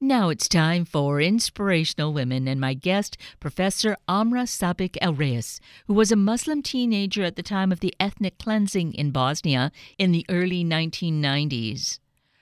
Now 0.00 0.28
it's 0.28 0.48
time 0.48 0.84
for 0.84 1.20
Inspirational 1.20 2.12
Women 2.12 2.46
and 2.46 2.60
my 2.60 2.72
guest, 2.72 3.16
Professor 3.40 3.96
Amra 4.06 4.42
Sabic-El-Rayess, 4.42 5.58
who 5.88 5.94
was 5.94 6.12
a 6.12 6.16
Muslim 6.16 6.62
teenager 6.62 7.24
at 7.24 7.34
the 7.34 7.42
time 7.42 7.72
of 7.72 7.80
the 7.80 7.92
ethnic 7.98 8.38
cleansing 8.38 8.94
in 8.94 9.10
Bosnia 9.10 9.72
in 9.98 10.12
the 10.12 10.24
early 10.28 10.64
1990s. 10.64 11.98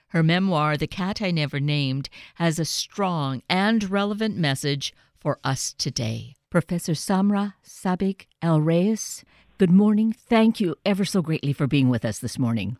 Her 0.09 0.23
memoir, 0.23 0.77
The 0.77 0.87
Cat 0.87 1.23
I 1.23 1.31
Never 1.31 1.59
Named, 1.59 2.11
has 2.35 2.59
a 2.59 2.67
strong 2.67 3.43
and 3.49 3.89
relevant 3.89 4.37
message 4.37 4.93
for 5.19 5.39
us 5.43 5.73
today. 5.73 6.35
Professor 6.51 6.93
Samra 6.93 7.55
Sabik 7.65 8.27
El 8.43 8.61
Reyes, 8.61 9.25
good 9.57 9.71
morning. 9.71 10.13
Thank 10.13 10.61
you 10.61 10.77
ever 10.85 11.07
so 11.07 11.23
greatly 11.23 11.55
for 11.55 11.67
being 11.67 11.89
with 11.89 12.05
us 12.05 12.19
this 12.19 12.39
morning. 12.39 12.77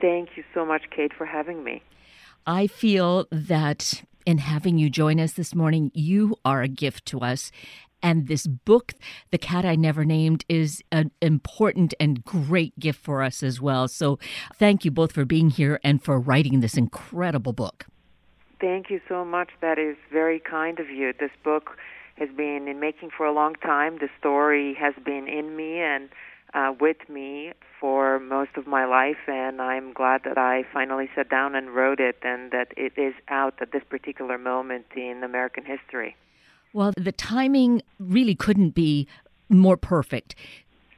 Thank 0.00 0.36
you 0.36 0.44
so 0.54 0.64
much, 0.64 0.82
Kate, 0.94 1.12
for 1.12 1.26
having 1.26 1.64
me. 1.64 1.82
I 2.46 2.68
feel 2.68 3.26
that 3.32 4.04
in 4.24 4.38
having 4.38 4.78
you 4.78 4.88
join 4.88 5.18
us 5.18 5.32
this 5.32 5.52
morning, 5.52 5.90
you 5.94 6.36
are 6.44 6.62
a 6.62 6.68
gift 6.68 7.04
to 7.06 7.20
us. 7.20 7.50
And 8.02 8.28
this 8.28 8.46
book, 8.46 8.92
The 9.32 9.38
Cat 9.38 9.64
I 9.64 9.74
Never 9.74 10.04
Named, 10.04 10.44
is 10.48 10.80
an 10.92 11.10
important 11.20 11.92
and 11.98 12.24
great 12.24 12.78
gift 12.78 13.02
for 13.02 13.22
us 13.22 13.42
as 13.42 13.60
well. 13.60 13.88
So 13.88 14.20
thank 14.54 14.84
you 14.84 14.92
both 14.92 15.10
for 15.10 15.24
being 15.24 15.50
here 15.50 15.80
and 15.82 16.00
for 16.02 16.20
writing 16.20 16.60
this 16.60 16.76
incredible 16.76 17.52
book. 17.52 17.86
Thank 18.60 18.90
you 18.90 19.00
so 19.08 19.24
much. 19.24 19.50
That 19.60 19.78
is 19.78 19.96
very 20.12 20.38
kind 20.38 20.78
of 20.78 20.88
you. 20.88 21.12
This 21.18 21.32
book 21.42 21.76
has 22.16 22.28
been 22.36 22.68
in 22.68 22.78
making 22.78 23.10
for 23.16 23.26
a 23.26 23.32
long 23.32 23.56
time. 23.56 23.98
The 23.98 24.08
story 24.20 24.74
has 24.74 24.94
been 25.04 25.26
in 25.26 25.56
me 25.56 25.80
and 25.80 26.08
uh, 26.56 26.72
with 26.80 26.96
me 27.08 27.52
for 27.78 28.18
most 28.18 28.56
of 28.56 28.66
my 28.66 28.86
life, 28.86 29.28
and 29.28 29.60
I'm 29.60 29.92
glad 29.92 30.22
that 30.24 30.38
I 30.38 30.64
finally 30.72 31.08
sat 31.14 31.28
down 31.28 31.54
and 31.54 31.74
wrote 31.74 32.00
it 32.00 32.16
and 32.22 32.50
that 32.50 32.72
it 32.76 32.94
is 32.96 33.14
out 33.28 33.54
at 33.60 33.72
this 33.72 33.82
particular 33.88 34.38
moment 34.38 34.86
in 34.96 35.22
American 35.22 35.64
history. 35.64 36.16
Well, 36.72 36.92
the 36.96 37.12
timing 37.12 37.82
really 37.98 38.34
couldn't 38.34 38.70
be 38.70 39.06
more 39.50 39.76
perfect. 39.76 40.34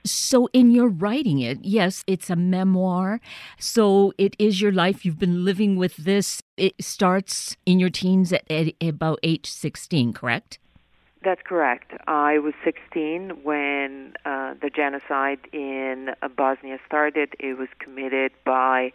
So, 0.05 0.49
in 0.53 0.71
your 0.71 0.89
writing 0.89 1.41
it, 1.41 1.59
yes, 1.63 2.05
it's 2.07 2.31
a 2.31 2.37
memoir. 2.37 3.21
So, 3.59 4.13
it 4.17 4.35
is 4.39 4.61
your 4.61 4.73
life. 4.73 5.05
You've 5.05 5.19
been 5.19 5.45
living 5.45 5.77
with 5.77 5.97
this. 5.97 6.41
It 6.57 6.83
starts 6.83 7.57
in 7.67 7.81
your 7.81 7.91
teens 7.91 8.33
at, 8.33 8.51
at 8.51 8.73
about 8.81 9.19
age 9.23 9.51
16, 9.51 10.13
correct? 10.13 10.59
That's 11.29 11.43
correct. 11.45 11.93
I 12.07 12.39
was 12.39 12.55
16 12.65 13.43
when 13.43 14.15
uh, 14.25 14.55
the 14.63 14.71
genocide 14.75 15.41
in 15.53 16.15
Bosnia 16.35 16.79
started. 16.87 17.35
It 17.39 17.59
was 17.59 17.69
committed 17.79 18.33
by 18.47 18.93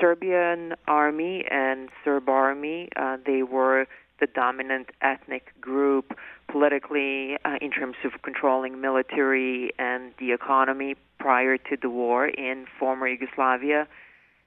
Serbian 0.00 0.74
army 0.88 1.44
and 1.48 1.88
Serb 2.04 2.28
army. 2.28 2.88
Uh, 2.96 3.18
they 3.24 3.44
were 3.44 3.86
the 4.18 4.26
dominant 4.26 4.90
ethnic 5.02 5.52
group 5.60 6.18
politically 6.48 7.36
uh, 7.44 7.58
in 7.60 7.70
terms 7.70 7.94
of 8.04 8.22
controlling 8.22 8.80
military 8.80 9.70
and 9.78 10.12
the 10.18 10.32
economy 10.32 10.96
prior 11.20 11.56
to 11.58 11.76
the 11.80 11.90
war 11.90 12.26
in 12.26 12.66
former 12.76 13.06
Yugoslavia. 13.06 13.86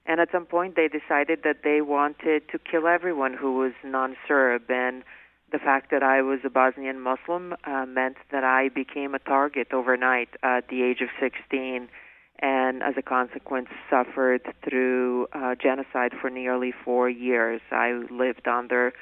And 0.06 0.20
at 0.20 0.34
some 0.34 0.46
point, 0.46 0.76
they 0.76 0.90
decided 0.90 1.44
that 1.46 1.64
they 1.64 1.80
wanted 1.80 2.50
to 2.50 2.60
kill 2.60 2.88
everyone 2.88 3.34
who 3.36 3.54
was 3.54 3.72
non-Serb 3.86 4.70
and 4.70 5.06
the 5.52 5.60
fact 5.60 5.92
that 5.92 6.04
I 6.04 6.22
was 6.22 6.40
a 6.44 6.50
Bosnian 6.50 7.00
Muslim 7.00 7.54
uh, 7.64 7.86
meant 7.86 8.18
that 8.32 8.44
I 8.44 8.70
became 8.70 9.14
a 9.14 9.20
target 9.20 9.68
overnight 9.74 10.30
at 10.44 10.68
the 10.70 10.84
age 10.84 11.02
of 11.02 11.10
16 11.20 11.90
and 12.40 12.82
as 12.82 12.96
a 12.98 13.02
consequence 13.02 13.68
suffered 13.90 14.42
through 14.68 15.28
uh, 15.34 15.56
genocide 15.62 16.14
for 16.20 16.30
nearly 16.30 16.74
four 16.84 17.10
years. 17.10 17.62
I 17.72 17.92
lived 18.10 18.48
under 18.48 18.94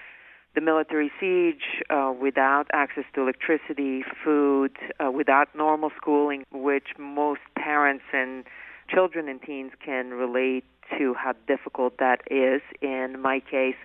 the 0.55 0.61
military 0.61 1.11
siege 1.20 1.83
uh, 1.89 2.11
without 2.20 2.67
access 2.73 3.05
to 3.14 3.22
electricity, 3.22 4.03
food, 4.23 4.75
uh, 5.00 5.11
without 5.11 5.55
normal 5.55 5.92
schooling, 5.95 6.44
which 6.52 6.88
most 6.97 7.42
parents 7.55 8.04
and 8.11 8.43
children 8.89 9.30
and 9.30 9.42
teens 9.42 9.71
can 9.83 10.10
relate 10.10 10.66
to 10.98 11.14
how 11.14 11.33
difficult 11.48 11.98
that 11.99 12.21
is. 12.30 12.61
In 12.81 13.21
my 13.21 13.39
case, 13.39 13.76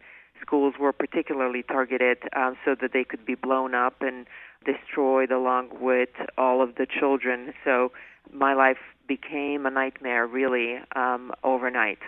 schools 0.44 0.74
were 0.78 0.92
particularly 0.92 1.62
targeted 1.62 2.18
um, 2.36 2.56
so 2.64 2.74
that 2.80 2.92
they 2.92 3.04
could 3.04 3.24
be 3.24 3.34
blown 3.34 3.74
up 3.74 3.96
and 4.00 4.26
destroyed 4.64 5.30
along 5.30 5.68
with 5.80 6.10
all 6.36 6.62
of 6.62 6.74
the 6.76 6.86
children. 6.86 7.52
So 7.64 7.92
my 8.32 8.54
life 8.54 8.78
became 9.06 9.66
a 9.66 9.70
nightmare 9.70 10.26
really 10.26 10.78
um, 10.96 11.32
overnight. 11.42 11.98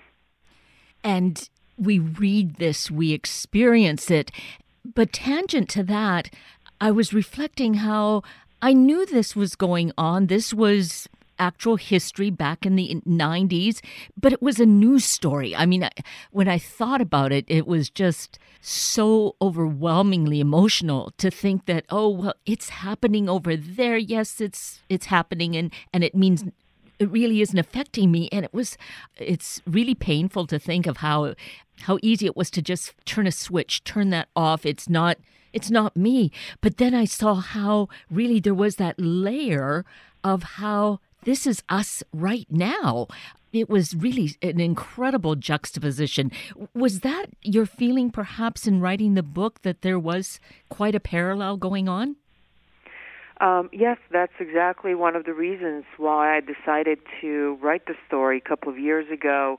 And 1.04 1.48
we 1.78 1.98
read 1.98 2.56
this, 2.56 2.90
we 2.90 3.12
experience 3.12 4.10
it. 4.10 4.30
But 4.84 5.12
tangent 5.12 5.68
to 5.70 5.82
that, 5.84 6.30
I 6.80 6.90
was 6.90 7.12
reflecting 7.12 7.74
how 7.74 8.22
I 8.62 8.72
knew 8.72 9.04
this 9.04 9.36
was 9.36 9.54
going 9.54 9.92
on. 9.98 10.26
This 10.26 10.54
was 10.54 11.08
actual 11.38 11.76
history 11.76 12.30
back 12.30 12.64
in 12.64 12.76
the 12.76 13.00
90s, 13.06 13.80
but 14.20 14.32
it 14.32 14.42
was 14.42 14.60
a 14.60 14.66
news 14.66 15.04
story. 15.04 15.54
I 15.54 15.66
mean, 15.66 15.88
when 16.30 16.48
I 16.48 16.58
thought 16.58 17.00
about 17.00 17.32
it, 17.32 17.44
it 17.48 17.66
was 17.66 17.90
just 17.90 18.38
so 18.60 19.36
overwhelmingly 19.40 20.40
emotional 20.40 21.12
to 21.18 21.30
think 21.30 21.66
that 21.66 21.84
oh 21.88 22.08
well 22.08 22.34
it's 22.46 22.68
happening 22.68 23.28
over 23.28 23.56
there. 23.56 23.96
Yes 23.96 24.40
it's 24.40 24.80
it's 24.88 25.06
happening 25.06 25.54
and 25.54 25.72
and 25.92 26.02
it 26.02 26.16
means 26.16 26.44
it 26.98 27.10
really 27.10 27.40
isn't 27.40 27.58
affecting 27.58 28.10
me. 28.10 28.28
And 28.32 28.44
it 28.44 28.52
was 28.52 28.76
it's 29.18 29.60
really 29.66 29.94
painful 29.94 30.46
to 30.48 30.58
think 30.58 30.86
of 30.86 30.96
how 30.98 31.34
how 31.82 31.98
easy 32.02 32.26
it 32.26 32.36
was 32.36 32.50
to 32.50 32.62
just 32.62 32.94
turn 33.04 33.26
a 33.26 33.32
switch 33.32 33.84
turn 33.84 34.10
that 34.10 34.28
off. 34.34 34.66
It's 34.66 34.88
not 34.88 35.18
it's 35.52 35.70
not 35.70 35.96
me. 35.96 36.32
But 36.60 36.78
then 36.78 36.94
i 36.94 37.04
saw 37.04 37.34
how 37.36 37.88
really 38.10 38.40
there 38.40 38.54
was 38.54 38.76
that 38.76 38.98
layer 38.98 39.84
of 40.24 40.42
how 40.42 40.98
this 41.26 41.46
is 41.46 41.62
us 41.68 42.02
right 42.14 42.46
now. 42.48 43.08
It 43.52 43.68
was 43.68 43.94
really 43.94 44.36
an 44.40 44.60
incredible 44.60 45.34
juxtaposition. 45.34 46.30
Was 46.72 47.00
that 47.00 47.26
your 47.42 47.66
feeling, 47.66 48.10
perhaps, 48.10 48.66
in 48.66 48.80
writing 48.80 49.14
the 49.14 49.24
book, 49.24 49.62
that 49.62 49.82
there 49.82 49.98
was 49.98 50.40
quite 50.68 50.94
a 50.94 51.00
parallel 51.00 51.56
going 51.56 51.88
on? 51.88 52.16
Um, 53.40 53.68
yes, 53.72 53.98
that's 54.10 54.32
exactly 54.38 54.94
one 54.94 55.16
of 55.16 55.24
the 55.24 55.34
reasons 55.34 55.84
why 55.98 56.36
I 56.36 56.40
decided 56.40 57.00
to 57.20 57.58
write 57.60 57.86
the 57.86 57.96
story 58.06 58.38
a 58.38 58.48
couple 58.48 58.72
of 58.72 58.78
years 58.78 59.10
ago. 59.10 59.58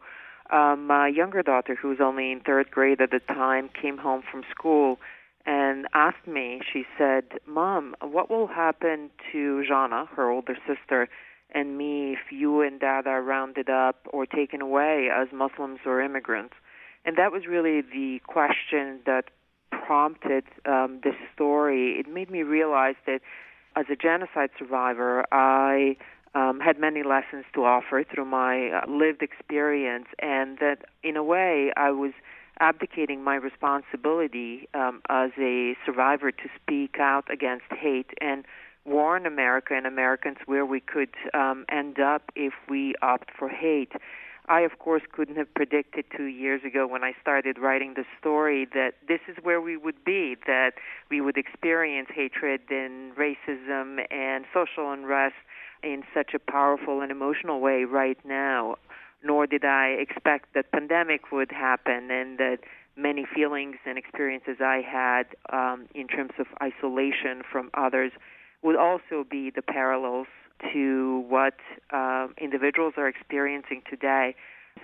Um, 0.49 0.87
my 0.87 1.09
younger 1.09 1.43
daughter, 1.43 1.75
who 1.75 1.89
was 1.89 1.97
only 2.01 2.31
in 2.31 2.39
third 2.39 2.71
grade 2.71 3.01
at 3.01 3.11
the 3.11 3.19
time, 3.19 3.69
came 3.79 3.97
home 3.97 4.23
from 4.31 4.43
school 4.49 4.99
and 5.45 5.85
asked 5.93 6.27
me, 6.27 6.61
she 6.71 6.85
said, 6.97 7.25
Mom, 7.45 7.95
what 8.01 8.29
will 8.29 8.47
happen 8.47 9.09
to 9.31 9.63
Jana, 9.67 10.05
her 10.15 10.29
older 10.29 10.57
sister, 10.65 11.09
and 11.51 11.77
me 11.77 12.13
if 12.13 12.31
you 12.31 12.61
and 12.61 12.79
dad 12.79 13.07
are 13.07 13.21
rounded 13.21 13.69
up 13.69 14.07
or 14.11 14.25
taken 14.25 14.61
away 14.61 15.09
as 15.13 15.27
Muslims 15.33 15.79
or 15.85 16.01
immigrants. 16.01 16.53
And 17.05 17.17
that 17.17 17.31
was 17.31 17.43
really 17.47 17.81
the 17.81 18.19
question 18.27 18.99
that 19.05 19.25
prompted 19.71 20.43
um, 20.65 20.99
this 21.03 21.15
story. 21.33 21.99
It 21.99 22.07
made 22.07 22.29
me 22.29 22.43
realize 22.43 22.95
that 23.05 23.21
as 23.75 23.85
a 23.91 23.95
genocide 23.95 24.49
survivor, 24.57 25.25
I 25.31 25.95
um, 26.35 26.59
had 26.59 26.79
many 26.79 27.03
lessons 27.03 27.45
to 27.53 27.63
offer 27.63 28.03
through 28.03 28.25
my 28.25 28.69
uh, 28.69 28.91
lived 28.91 29.21
experience, 29.21 30.07
and 30.19 30.57
that 30.59 30.79
in 31.03 31.15
a 31.15 31.23
way 31.23 31.71
I 31.77 31.91
was 31.91 32.11
abdicating 32.59 33.23
my 33.23 33.35
responsibility 33.35 34.67
um, 34.73 35.01
as 35.09 35.31
a 35.39 35.75
survivor 35.85 36.31
to 36.31 36.49
speak 36.61 36.95
out 36.99 37.31
against 37.31 37.65
hate 37.69 38.11
and 38.19 38.45
warn 38.87 39.25
America 39.25 39.75
and 39.75 39.85
Americans 39.85 40.37
where 40.45 40.65
we 40.65 40.79
could 40.79 41.13
um, 41.33 41.65
end 41.69 41.99
up 41.99 42.31
if 42.35 42.53
we 42.69 42.95
opt 43.01 43.29
for 43.37 43.49
hate. 43.49 43.91
I, 44.49 44.61
of 44.61 44.79
course, 44.79 45.01
couldn't 45.11 45.35
have 45.35 45.53
predicted 45.53 46.05
two 46.15 46.27
years 46.27 46.61
ago 46.63 46.87
when 46.87 47.03
I 47.03 47.11
started 47.21 47.57
writing 47.59 47.95
the 47.95 48.05
story 48.17 48.65
that 48.73 48.93
this 49.05 49.19
is 49.27 49.35
where 49.43 49.59
we 49.59 49.75
would 49.75 50.05
be, 50.05 50.37
that 50.47 50.71
we 51.11 51.19
would 51.19 51.37
experience 51.37 52.07
hatred 52.15 52.61
and 52.69 53.13
racism 53.15 53.99
and 54.09 54.45
social 54.53 54.89
unrest 54.91 55.35
in 55.83 56.03
such 56.13 56.33
a 56.33 56.39
powerful 56.39 57.01
and 57.01 57.11
emotional 57.11 57.59
way 57.59 57.83
right 57.83 58.17
now. 58.23 58.77
Nor 59.21 59.47
did 59.47 59.65
I 59.65 59.97
expect 59.99 60.53
that 60.53 60.71
pandemic 60.71 61.29
would 61.31 61.51
happen 61.51 62.09
and 62.09 62.37
that 62.37 62.59
many 62.95 63.25
feelings 63.25 63.75
and 63.85 63.97
experiences 63.97 64.57
I 64.61 64.81
had 64.81 65.23
um, 65.51 65.87
in 65.93 66.07
terms 66.07 66.31
of 66.39 66.47
isolation 66.61 67.41
from 67.51 67.69
others 67.73 68.13
would 68.67 68.75
also 68.75 69.23
be 69.29 69.49
the 69.49 69.61
parallels 69.61 70.27
to 70.73 71.23
what 71.29 71.53
um, 71.93 72.33
individuals 72.37 72.95
are 72.97 73.07
experiencing 73.07 73.81
today. 73.89 74.35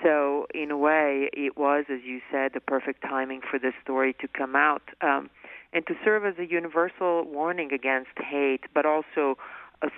So, 0.01 0.47
in 0.53 0.71
a 0.71 0.77
way, 0.77 1.29
it 1.33 1.57
was, 1.57 1.83
as 1.91 1.99
you 2.05 2.21
said, 2.31 2.51
the 2.53 2.61
perfect 2.61 3.01
timing 3.01 3.41
for 3.41 3.59
this 3.59 3.73
story 3.83 4.15
to 4.21 4.27
come 4.29 4.55
out 4.55 4.83
um, 5.01 5.29
and 5.73 5.85
to 5.87 5.95
serve 6.01 6.25
as 6.25 6.35
a 6.39 6.45
universal 6.49 7.25
warning 7.25 7.73
against 7.73 8.11
hate, 8.17 8.61
but 8.73 8.85
also 8.85 9.37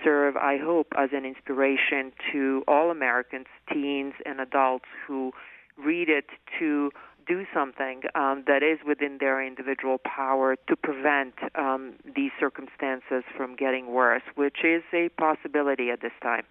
serve, 0.02 0.36
I 0.36 0.58
hope, 0.58 0.88
as 0.98 1.10
an 1.12 1.24
inspiration 1.24 2.10
to 2.32 2.64
all 2.66 2.90
Americans, 2.90 3.46
teens 3.72 4.14
and 4.26 4.40
adults 4.40 4.86
who 5.06 5.30
read 5.78 6.08
it 6.08 6.26
to 6.58 6.90
do 7.26 7.44
something 7.52 8.02
um, 8.14 8.44
that 8.46 8.62
is 8.62 8.78
within 8.86 9.18
their 9.18 9.44
individual 9.44 9.98
power 9.98 10.56
to 10.68 10.76
prevent 10.76 11.34
um, 11.54 11.94
these 12.04 12.30
circumstances 12.38 13.24
from 13.36 13.56
getting 13.56 13.92
worse, 13.92 14.22
which 14.34 14.58
is 14.64 14.82
a 14.92 15.08
possibility 15.10 15.90
at 15.90 16.00
this 16.00 16.12
time. 16.22 16.44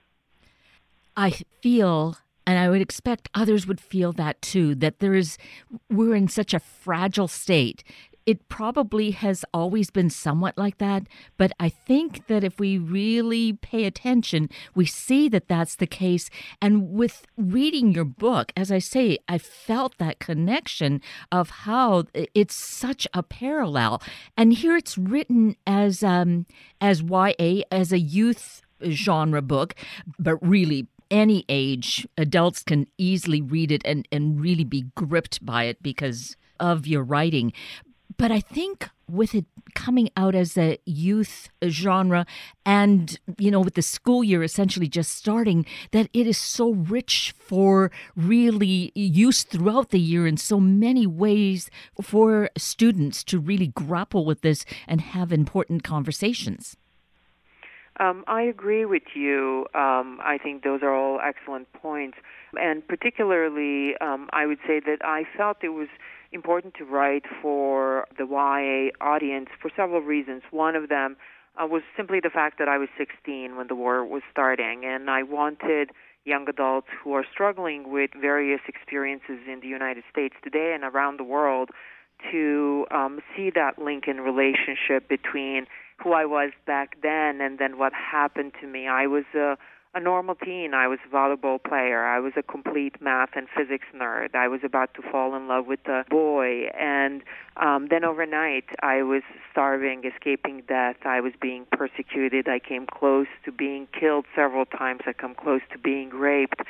I 1.18 1.32
feel 1.62 2.18
and 2.48 2.60
I 2.60 2.70
would 2.70 2.82
expect 2.82 3.30
others 3.34 3.66
would 3.68 3.82
feel 3.82 4.12
that 4.14 4.42
too, 4.42 4.76
that 4.76 5.00
there 5.00 5.16
is, 5.16 5.38
we're 5.90 6.16
in 6.16 6.28
such 6.28 6.54
a 6.54 6.60
fragile 6.60 7.28
state. 7.28 7.84
It 8.26 8.48
probably 8.50 9.12
has 9.12 9.46
always 9.54 9.90
been 9.90 10.10
somewhat 10.10 10.58
like 10.58 10.80
that, 10.80 11.04
but 11.38 11.52
I 11.60 11.70
think 11.70 12.28
that 12.28 12.44
if 12.44 12.60
we 12.60 12.78
really 12.78 13.54
pay 13.54 13.86
attention, 13.86 14.50
we 14.74 14.86
see 14.86 15.30
that 15.30 15.48
that's 15.48 15.76
the 15.76 15.88
case. 15.88 16.30
And 16.62 16.92
with 16.92 17.26
reading 17.38 17.92
your 17.92 18.06
book, 18.06 18.52
as 18.56 18.72
I 18.72 18.80
say, 18.80 19.20
I 19.28 19.38
felt 19.38 19.98
that 19.98 20.20
connection 20.20 21.02
of 21.32 21.50
how 21.50 22.06
it's 22.14 22.56
such 22.56 23.08
a 23.14 23.22
parallel. 23.22 24.02
And 24.36 24.54
here 24.54 24.76
it's 24.76 24.98
written 24.98 25.56
as 25.68 26.04
um, 26.04 26.46
as 26.82 27.02
YA, 27.04 27.62
as 27.72 27.92
a 27.92 28.00
youth 28.00 28.62
genre 28.90 29.42
book, 29.42 29.76
but 30.18 30.36
really 30.46 30.88
any 31.12 31.46
age, 31.48 32.08
adults 32.18 32.64
can 32.64 32.88
easily 32.98 33.42
read 33.42 33.72
it 33.72 33.82
and, 33.86 34.08
and 34.12 34.42
really 34.42 34.64
be 34.64 34.86
gripped 34.96 35.46
by 35.46 35.66
it 35.66 35.82
because 35.84 36.36
of 36.60 36.88
your 36.88 37.04
writing. 37.04 37.54
But 38.18 38.32
I 38.32 38.40
think 38.40 38.90
with 39.08 39.36
it 39.36 39.46
coming 39.76 40.10
out 40.18 40.36
as 40.36 40.58
a 40.58 40.80
youth 40.86 41.50
genre 41.68 42.26
and, 42.66 43.20
you 43.38 43.52
know, 43.52 43.60
with 43.60 43.76
the 43.76 43.82
school 43.82 44.24
year 44.24 44.42
essentially 44.42 44.88
just 44.88 45.12
starting, 45.16 45.66
that 45.92 46.10
it 46.14 46.26
is 46.26 46.38
so 46.38 46.72
rich 46.72 47.34
for 47.38 47.92
really 48.16 48.92
use 48.96 49.44
throughout 49.44 49.90
the 49.90 50.00
year 50.00 50.26
in 50.26 50.38
so 50.38 50.60
many 50.60 51.06
ways 51.06 51.70
for 52.02 52.50
students 52.58 53.24
to 53.26 53.38
really 53.38 53.68
grapple 53.68 54.26
with 54.26 54.42
this 54.42 54.66
and 54.88 55.02
have 55.02 55.32
important 55.32 55.84
conversations. 55.84 56.78
Um, 57.98 58.26
I 58.28 58.42
agree 58.42 58.86
with 58.86 59.04
you. 59.14 59.68
Um, 59.74 60.20
I 60.22 60.38
think 60.42 60.64
those 60.64 60.82
are 60.84 60.94
all 60.94 61.20
excellent 61.22 61.72
points. 61.74 62.18
And 62.60 62.86
particularly, 62.86 63.96
um, 63.98 64.30
I 64.34 64.46
would 64.46 64.60
say 64.68 64.80
that 64.82 65.00
I 65.04 65.26
felt 65.38 65.58
it 65.64 65.70
was 65.70 65.88
important 66.36 66.76
to 66.76 66.86
write 66.86 67.24
for 67.42 68.06
the 68.18 68.26
YA 68.26 68.92
audience 69.04 69.50
for 69.62 69.72
several 69.76 70.02
reasons. 70.02 70.44
One 70.52 70.76
of 70.76 70.90
them 70.90 71.18
uh, 71.58 71.66
was 71.66 71.82
simply 71.96 72.20
the 72.20 72.30
fact 72.30 72.60
that 72.60 72.68
I 72.68 72.78
was 72.78 72.90
16 72.98 73.56
when 73.56 73.68
the 73.68 73.76
war 73.76 74.06
was 74.06 74.22
starting, 74.30 74.84
and 74.86 75.10
I 75.10 75.24
wanted 75.24 75.92
young 76.26 76.48
adults 76.50 76.88
who 77.04 77.14
are 77.14 77.24
struggling 77.32 77.92
with 77.92 78.12
various 78.20 78.62
experiences 78.68 79.40
in 79.48 79.60
the 79.62 79.68
United 79.68 80.04
States 80.12 80.36
today 80.44 80.74
and 80.76 80.84
around 80.84 81.18
the 81.18 81.24
world 81.24 81.70
to 82.32 82.86
um, 82.92 83.20
see 83.36 83.52
that 83.54 83.78
link 83.78 84.06
in 84.08 84.22
relationship 84.22 85.08
between 85.08 85.66
who 86.04 86.14
I 86.14 86.26
was 86.26 86.52
back 86.66 86.98
then 87.02 87.42
and 87.42 87.60
then 87.60 87.78
what 87.78 87.94
happened 87.94 88.54
to 88.62 88.68
me. 88.68 88.88
I 88.88 89.08
was 89.08 89.26
a 89.36 89.58
a 89.96 90.00
normal 90.02 90.36
teen. 90.36 90.74
I 90.74 90.88
was 90.88 91.00
a 91.06 91.16
volleyball 91.16 91.64
player. 91.64 92.04
I 92.04 92.20
was 92.20 92.34
a 92.36 92.44
complete 92.44 93.02
math 93.02 93.30
and 93.34 93.48
physics 93.56 93.86
nerd. 93.96 94.36
I 94.36 94.50
was 94.50 94.60
about 94.64 94.94
to 94.96 95.02
fall 95.02 95.34
in 95.36 95.48
love 95.48 95.68
with 95.68 95.88
a 95.88 96.04
boy. 96.10 96.66
And 96.78 97.24
um, 97.56 97.88
then 97.90 98.04
overnight, 98.04 98.66
I 98.84 99.04
was 99.04 99.24
starving, 99.50 100.04
escaping 100.04 100.64
death. 100.68 100.98
I 101.06 101.22
was 101.22 101.32
being 101.42 101.66
persecuted. 101.72 102.50
I 102.50 102.60
came 102.60 102.86
close 102.86 103.28
to 103.46 103.54
being 103.54 103.88
killed 103.98 104.26
several 104.36 104.66
times. 104.66 105.02
I 105.08 105.14
come 105.14 105.34
close 105.34 105.62
to 105.72 105.80
being 105.80 106.10
raped. 106.10 106.62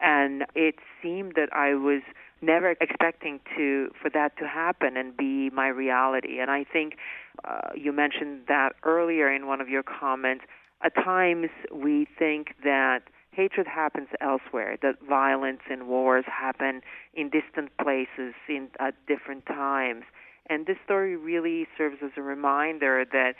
And 0.00 0.44
it 0.56 0.74
seemed 1.00 1.34
that 1.36 1.50
I 1.52 1.74
was 1.74 2.02
never 2.40 2.74
expecting 2.80 3.38
to 3.56 3.92
for 4.02 4.10
that 4.10 4.36
to 4.38 4.48
happen 4.48 4.96
and 4.96 5.16
be 5.16 5.50
my 5.50 5.68
reality. 5.68 6.40
And 6.40 6.50
I 6.50 6.64
think 6.64 6.96
uh, 7.44 7.70
you 7.76 7.92
mentioned 7.92 8.40
that 8.48 8.70
earlier 8.82 9.32
in 9.32 9.46
one 9.46 9.60
of 9.60 9.68
your 9.68 9.84
comments. 9.84 10.44
At 10.82 10.94
times, 10.94 11.48
we 11.72 12.06
think 12.18 12.54
that 12.64 13.02
hatred 13.30 13.66
happens 13.66 14.08
elsewhere, 14.20 14.76
that 14.82 14.96
violence 15.08 15.60
and 15.70 15.86
wars 15.86 16.24
happen 16.26 16.82
in 17.14 17.30
distant 17.30 17.70
places 17.78 18.34
in 18.48 18.68
at 18.80 18.94
different 19.06 19.46
times. 19.46 20.04
And 20.50 20.66
this 20.66 20.76
story 20.84 21.16
really 21.16 21.66
serves 21.78 21.98
as 22.02 22.10
a 22.16 22.22
reminder 22.22 23.04
that 23.12 23.34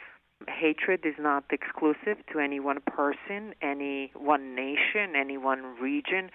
hatred 0.49 1.01
is 1.05 1.15
not 1.19 1.45
exclusive 1.51 2.25
to 2.33 2.39
any 2.39 2.61
one 2.61 2.81
person, 2.87 3.55
any 3.61 4.13
one 4.15 4.55
nation, 4.55 5.15
any 5.17 5.37
one 5.37 5.63
region 5.81 6.31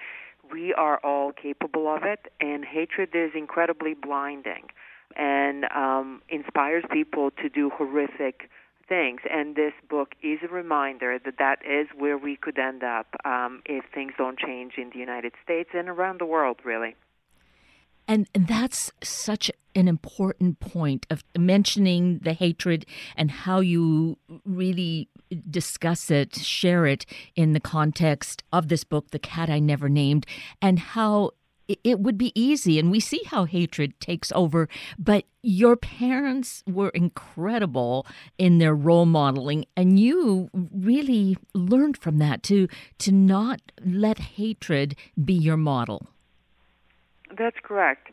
we 0.52 0.74
are 0.74 1.00
all 1.04 1.32
capable 1.32 1.94
of 1.94 2.04
it, 2.04 2.32
and 2.40 2.64
hatred 2.66 3.10
is 3.14 3.32
incredibly 3.36 3.94
blinding 3.94 4.68
and 5.16 5.66
um, 5.76 6.22
inspires 6.30 6.84
people 6.92 7.32
to 7.32 7.50
do 7.50 7.70
horrific 7.74 8.50
things. 8.88 9.22
And 9.30 9.56
this 9.56 9.74
book 9.90 10.14
is 10.22 10.40
a 10.44 10.48
reminder 10.48 11.20
that 11.24 11.36
that 11.40 11.60
is 11.66 11.88
where 11.98 12.18
we 12.18 12.36
could 12.36 12.58
end 12.58 12.84
up 12.84 13.08
um, 13.26 13.62
if 13.66 13.86
things 13.94 14.14
don't 14.18 14.40
change 14.40 14.74
in 14.78 14.90
the 14.92 15.00
United 15.00 15.34
States 15.44 15.70
and 15.74 15.90
around 15.90 16.20
the 16.20 16.26
world, 16.26 16.60
really. 16.64 16.96
And 18.08 18.28
that's 18.34 18.92
such 19.04 19.52
an 19.76 19.88
important 19.88 20.60
point 20.62 21.06
of 21.10 21.24
mentioning 21.38 22.20
the 22.20 22.34
hatred 22.34 22.86
and 23.18 23.30
how 23.30 23.60
you 23.60 24.18
really 24.46 25.10
discuss 25.50 26.10
it, 26.10 26.36
share 26.36 26.86
it 26.86 27.06
in 27.36 27.52
the 27.52 27.60
context 27.60 28.44
of 28.54 28.70
this 28.70 28.86
book, 28.86 29.12
The 29.12 29.20
Cat 29.20 29.50
I 29.50 29.60
Never 29.60 29.90
Named, 29.90 30.26
and 30.62 30.80
how 30.80 31.32
it 31.84 32.00
would 32.00 32.18
be 32.18 32.32
easy 32.40 32.80
and 32.80 32.92
we 32.92 33.00
see 33.00 33.22
how 33.28 33.46
hatred 33.46 34.00
takes 34.00 34.32
over 34.34 34.70
but 34.98 35.26
your 35.42 35.76
parents 35.76 36.64
were 36.68 36.90
incredible 36.90 38.06
in 38.38 38.58
their 38.58 38.76
role 38.76 39.06
modeling 39.06 39.66
and 39.76 40.00
you 40.00 40.50
really 40.54 41.38
learned 41.54 41.98
from 41.98 42.18
that 42.18 42.44
to 42.44 42.68
to 42.98 43.12
not 43.12 43.62
let 43.86 44.20
hatred 44.20 44.96
be 45.24 45.34
your 45.34 45.58
model. 45.58 46.08
That's 47.38 47.58
correct. 47.64 48.10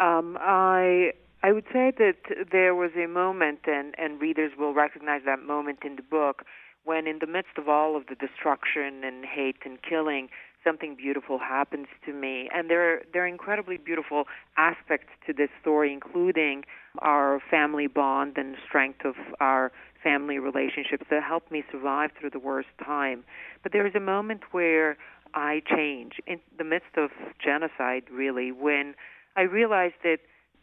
Um, 0.00 0.38
i 0.40 1.12
I 1.44 1.52
would 1.52 1.64
say 1.72 1.92
that 1.98 2.46
there 2.52 2.74
was 2.74 2.92
a 2.96 3.08
moment, 3.08 3.60
and, 3.66 3.96
and 3.98 4.20
readers 4.20 4.52
will 4.56 4.74
recognize 4.74 5.22
that 5.24 5.42
moment 5.42 5.80
in 5.84 5.96
the 5.96 6.02
book, 6.02 6.44
when 6.84 7.08
in 7.08 7.18
the 7.20 7.26
midst 7.26 7.58
of 7.58 7.68
all 7.68 7.96
of 7.96 8.06
the 8.06 8.14
destruction 8.14 9.02
and 9.02 9.24
hate 9.24 9.56
and 9.64 9.82
killing, 9.82 10.28
something 10.64 10.94
beautiful 10.96 11.38
happens 11.38 11.86
to 12.06 12.12
me. 12.12 12.48
And 12.54 12.70
there, 12.70 13.02
there 13.12 13.24
are 13.24 13.26
incredibly 13.26 13.76
beautiful 13.76 14.24
aspects 14.56 15.08
to 15.26 15.32
this 15.32 15.50
story, 15.60 15.92
including 15.92 16.64
our 16.98 17.40
family 17.50 17.86
bond 17.86 18.36
and 18.36 18.56
strength 18.66 19.04
of 19.04 19.14
our 19.40 19.72
family 20.02 20.38
relationships 20.38 21.06
that 21.10 21.22
helped 21.22 21.50
me 21.50 21.62
survive 21.70 22.10
through 22.18 22.30
the 22.30 22.38
worst 22.38 22.68
time. 22.84 23.24
But 23.62 23.72
there 23.72 23.86
is 23.86 23.94
a 23.94 24.00
moment 24.00 24.42
where 24.52 24.96
I 25.34 25.62
change 25.64 26.14
in 26.26 26.40
the 26.58 26.64
midst 26.64 26.96
of 26.96 27.10
genocide, 27.42 28.04
really, 28.10 28.52
when 28.52 28.94
I 29.36 29.42
realized 29.42 29.94
that 30.02 30.18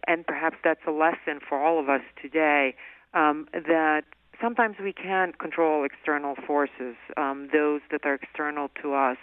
and 0.08 0.26
perhaps 0.26 0.58
that's 0.64 0.82
a 0.88 0.92
lesson 0.92 1.40
for 1.48 1.64
all 1.64 1.80
of 1.80 1.90
us 1.90 2.02
today, 2.22 2.76
um, 3.14 3.48
that 3.54 4.04
sometimes 4.42 4.78
we 4.82 4.94
can't 4.94 5.38
control 5.40 5.84
external 5.84 6.36
forces, 6.48 6.96
um, 7.18 7.50
those 7.52 7.82
that 7.92 8.06
are 8.06 8.16
external 8.16 8.70
to 8.82 8.94
us. 8.94 9.18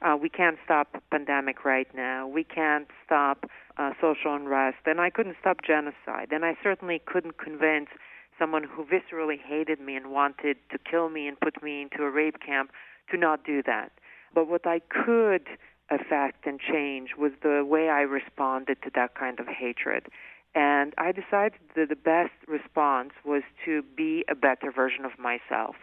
Uh, 0.00 0.16
we 0.20 0.28
can't 0.28 0.58
stop 0.64 1.02
pandemic 1.10 1.64
right 1.64 1.88
now. 1.94 2.26
We 2.26 2.44
can't 2.44 2.86
stop 3.04 3.46
uh, 3.76 3.90
social 4.00 4.34
unrest, 4.34 4.78
and 4.86 5.00
I 5.00 5.10
couldn't 5.10 5.36
stop 5.40 5.58
genocide. 5.66 6.28
And 6.30 6.44
I 6.44 6.56
certainly 6.62 7.00
couldn't 7.04 7.38
convince 7.38 7.88
someone 8.38 8.62
who 8.64 8.84
viscerally 8.84 9.38
hated 9.44 9.80
me 9.80 9.96
and 9.96 10.10
wanted 10.10 10.56
to 10.70 10.78
kill 10.78 11.08
me 11.08 11.26
and 11.26 11.38
put 11.40 11.62
me 11.62 11.82
into 11.82 12.04
a 12.04 12.10
rape 12.10 12.36
camp 12.44 12.70
to 13.10 13.16
not 13.16 13.44
do 13.44 13.62
that. 13.64 13.90
But 14.34 14.48
what 14.48 14.66
I 14.66 14.80
could 14.80 15.46
affect 15.90 16.46
and 16.46 16.60
change 16.60 17.10
was 17.18 17.32
the 17.42 17.64
way 17.64 17.88
I 17.88 18.02
responded 18.02 18.82
to 18.82 18.90
that 18.94 19.14
kind 19.14 19.40
of 19.40 19.46
hatred. 19.48 20.06
And 20.54 20.94
I 20.98 21.12
decided 21.12 21.60
that 21.76 21.88
the 21.88 21.96
best 21.96 22.32
response 22.46 23.12
was 23.24 23.42
to 23.64 23.82
be 23.96 24.24
a 24.30 24.34
better 24.34 24.70
version 24.70 25.04
of 25.04 25.12
myself. 25.18 25.76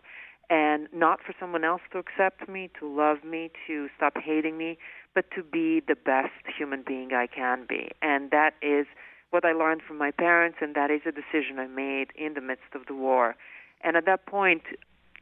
And 0.50 0.88
not 0.94 1.20
for 1.25 1.34
someone 1.40 1.64
else 1.64 1.82
to 1.92 1.98
accept 1.98 2.48
me, 2.48 2.70
to 2.80 2.88
love 2.88 3.24
me, 3.24 3.52
to 3.68 3.88
stop 3.98 4.14
hating 4.18 4.58
me, 4.58 4.78
but 5.14 5.25
to 5.32 5.42
be 5.44 5.80
the 5.80 5.96
best 5.96 6.34
human 6.58 6.84
being 6.86 7.14
I 7.14 7.28
can 7.28 7.66
be. 7.68 7.90
And 8.02 8.30
that 8.32 8.54
is 8.62 8.86
what 9.32 9.44
I 9.44 9.54
learned 9.54 9.82
from 9.88 9.98
my 9.98 10.12
parents, 10.12 10.58
and 10.62 10.75
that 10.75 10.92
is 10.92 11.02
a 11.06 11.12
decision 11.12 11.58
I 11.58 11.68
made 11.68 12.08
in 12.16 12.36
the 12.36 12.42
midst 12.42 12.75
of 12.75 12.86
the 12.88 12.94
war. 12.94 13.36
And 13.82 13.98
at 13.98 14.06
that 14.06 14.25
point 14.25 14.64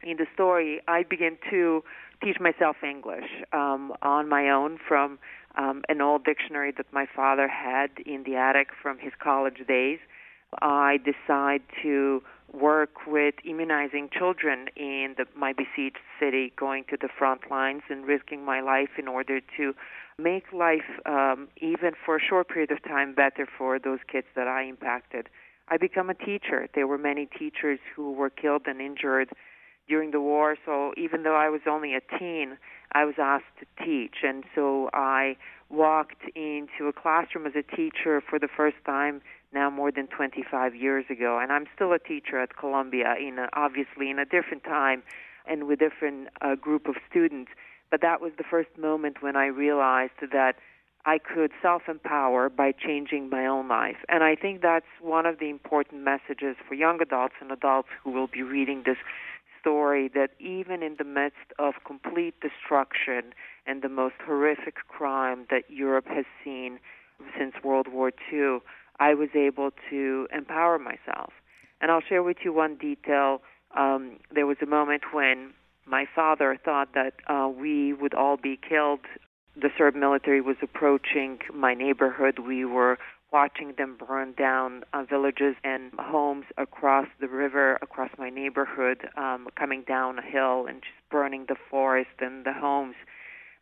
in 0.03 0.17
the 0.17 0.25
story, 0.33 0.81
I 0.87 1.03
began 1.03 1.37
to 1.49 1.83
teach 2.23 2.39
myself 2.39 2.77
English 2.83 3.29
um, 3.51 3.93
on 4.01 4.27
my 4.29 4.49
own 4.49 4.77
from 4.87 5.19
um, 5.55 5.83
an 5.89 6.01
old 6.01 6.23
dictionary 6.23 6.71
that 6.77 6.85
my 6.91 7.05
father 7.05 7.47
had 7.47 7.91
in 8.05 8.23
the 8.23 8.35
attic 8.35 8.69
from 8.81 8.97
his 8.97 9.13
college 9.21 9.65
days. 9.67 9.99
I 10.61 10.97
decide 10.97 11.61
to 11.81 12.21
work 12.53 13.07
with 13.07 13.35
immunizing 13.43 14.09
children 14.17 14.67
in 14.75 15.15
the, 15.17 15.25
my 15.35 15.53
besieged 15.53 15.97
city, 16.19 16.53
going 16.55 16.85
to 16.89 16.97
the 16.99 17.09
front 17.17 17.49
lines 17.49 17.81
and 17.89 18.05
risking 18.05 18.45
my 18.45 18.61
life 18.61 18.89
in 18.97 19.07
order 19.07 19.41
to 19.57 19.73
make 20.19 20.53
life, 20.53 21.01
um, 21.05 21.47
even 21.57 21.93
for 22.05 22.17
a 22.17 22.21
short 22.21 22.47
period 22.49 22.71
of 22.71 22.83
time, 22.83 23.13
better 23.13 23.47
for 23.57 23.79
those 23.79 23.99
kids 24.09 24.27
that 24.35 24.47
I 24.47 24.63
impacted. 24.63 25.29
I 25.67 25.77
become 25.77 26.09
a 26.09 26.13
teacher. 26.13 26.67
There 26.75 26.87
were 26.87 26.97
many 26.97 27.25
teachers 27.25 27.79
who 27.95 28.11
were 28.11 28.29
killed 28.29 28.63
and 28.67 28.79
injured 28.79 29.29
during 29.87 30.11
the 30.11 30.21
war, 30.21 30.55
so 30.65 30.93
even 30.95 31.23
though 31.23 31.35
I 31.35 31.49
was 31.49 31.61
only 31.67 31.95
a 31.95 32.01
teen, 32.19 32.57
I 32.93 33.05
was 33.05 33.15
asked 33.17 33.45
to 33.59 33.83
teach, 33.83 34.17
and 34.23 34.43
so 34.53 34.89
I 34.93 35.35
walked 35.69 36.21
into 36.35 36.87
a 36.87 36.93
classroom 36.93 37.47
as 37.47 37.53
a 37.55 37.75
teacher 37.75 38.21
for 38.21 38.37
the 38.37 38.47
first 38.47 38.77
time 38.85 39.21
now 39.53 39.69
more 39.69 39.91
than 39.91 40.07
25 40.07 40.75
years 40.75 41.05
ago, 41.09 41.39
and 41.41 41.51
I'm 41.51 41.65
still 41.73 41.93
a 41.93 41.99
teacher 41.99 42.39
at 42.39 42.55
Columbia 42.57 43.15
in 43.19 43.39
a, 43.39 43.49
obviously 43.53 44.09
in 44.09 44.19
a 44.19 44.25
different 44.25 44.63
time 44.63 45.03
and 45.45 45.67
with 45.67 45.81
a 45.81 45.89
different 45.89 46.29
uh, 46.41 46.55
group 46.55 46.87
of 46.87 46.95
students. 47.09 47.51
But 47.91 48.01
that 48.01 48.21
was 48.21 48.31
the 48.37 48.43
first 48.49 48.69
moment 48.77 49.21
when 49.21 49.35
I 49.35 49.45
realized 49.45 50.13
that 50.21 50.55
I 51.05 51.17
could 51.17 51.51
self-empower 51.61 52.49
by 52.49 52.71
changing 52.71 53.29
my 53.29 53.45
own 53.45 53.67
life, 53.67 53.97
and 54.07 54.23
I 54.23 54.35
think 54.35 54.61
that's 54.61 54.85
one 55.01 55.25
of 55.25 55.37
the 55.37 55.49
important 55.49 56.01
messages 56.03 56.55
for 56.67 56.75
young 56.75 57.01
adults 57.01 57.35
and 57.41 57.51
adults 57.51 57.89
who 58.03 58.11
will 58.11 58.27
be 58.27 58.41
reading 58.41 58.83
this 58.85 58.97
story. 59.59 60.09
That 60.13 60.31
even 60.39 60.81
in 60.81 60.95
the 60.97 61.03
midst 61.03 61.51
of 61.59 61.73
complete 61.85 62.35
destruction 62.39 63.33
and 63.65 63.81
the 63.81 63.89
most 63.89 64.15
horrific 64.25 64.75
crime 64.87 65.45
that 65.49 65.69
Europe 65.69 66.07
has 66.07 66.25
seen 66.43 66.79
since 67.37 67.53
World 67.63 67.87
War 67.91 68.11
II 68.31 68.59
I 68.99 69.13
was 69.13 69.29
able 69.35 69.71
to 69.89 70.27
empower 70.35 70.79
myself. 70.79 71.33
And 71.81 71.91
I'll 71.91 72.01
share 72.01 72.23
with 72.23 72.37
you 72.43 72.53
one 72.53 72.77
detail. 72.77 73.41
Um, 73.75 74.19
there 74.33 74.45
was 74.45 74.57
a 74.61 74.65
moment 74.65 75.03
when 75.11 75.53
my 75.85 76.05
father 76.15 76.57
thought 76.63 76.93
that 76.93 77.13
uh, 77.27 77.49
we 77.49 77.93
would 77.93 78.13
all 78.13 78.37
be 78.37 78.57
killed. 78.57 79.01
The 79.55 79.69
Serb 79.77 79.95
military 79.95 80.41
was 80.41 80.55
approaching 80.61 81.39
my 81.53 81.73
neighborhood. 81.73 82.39
We 82.39 82.65
were 82.65 82.97
watching 83.33 83.73
them 83.77 83.97
burn 83.97 84.33
down 84.37 84.83
uh, 84.93 85.03
villages 85.03 85.55
and 85.63 85.91
homes 85.99 86.45
across 86.57 87.07
the 87.19 87.27
river, 87.27 87.79
across 87.81 88.11
my 88.17 88.29
neighborhood, 88.29 89.09
um, 89.17 89.47
coming 89.57 89.83
down 89.87 90.19
a 90.19 90.21
hill 90.21 90.67
and 90.67 90.81
just 90.81 91.09
burning 91.09 91.45
the 91.49 91.55
forest 91.69 92.11
and 92.19 92.45
the 92.45 92.53
homes. 92.53 92.95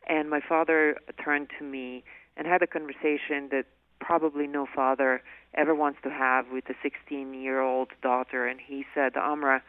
And 0.07 0.29
my 0.29 0.41
father 0.47 0.97
turned 1.23 1.47
to 1.57 1.63
me 1.63 2.03
and 2.35 2.45
had 2.45 2.61
a 2.61 2.67
conversation 2.67 3.47
that 3.51 3.65
probably 4.01 4.47
no 4.47 4.65
father 4.65 5.21
ever 5.53 5.73
wants 5.73 5.99
to 6.03 6.09
have 6.09 6.45
with 6.51 6.65
a 6.69 6.73
16 6.83 7.33
year 7.33 7.61
old 7.61 7.89
daughter. 8.01 8.47
And 8.47 8.59
he 8.59 8.83
said, 8.93 9.15
Amra, 9.15 9.61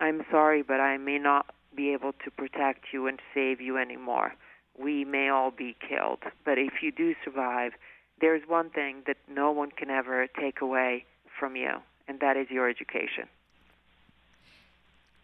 I'm 0.00 0.22
sorry, 0.30 0.62
but 0.62 0.80
I 0.80 0.98
may 0.98 1.18
not 1.18 1.54
be 1.74 1.92
able 1.92 2.12
to 2.24 2.30
protect 2.30 2.86
you 2.92 3.06
and 3.06 3.20
save 3.32 3.60
you 3.60 3.78
anymore. 3.78 4.34
We 4.78 5.04
may 5.04 5.28
all 5.28 5.50
be 5.50 5.76
killed. 5.88 6.20
But 6.44 6.58
if 6.58 6.82
you 6.82 6.90
do 6.90 7.14
survive, 7.24 7.72
there's 8.20 8.42
one 8.46 8.70
thing 8.70 9.02
that 9.06 9.16
no 9.32 9.50
one 9.50 9.70
can 9.70 9.88
ever 9.88 10.26
take 10.38 10.60
away 10.60 11.06
from 11.38 11.56
you, 11.56 11.76
and 12.06 12.20
that 12.20 12.36
is 12.36 12.48
your 12.50 12.68
education. 12.68 13.28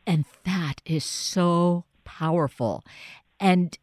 And 0.07 0.25
that 0.45 0.81
is 0.87 1.05
so 1.05 1.85
powerful 2.05 2.85
and 3.41 3.77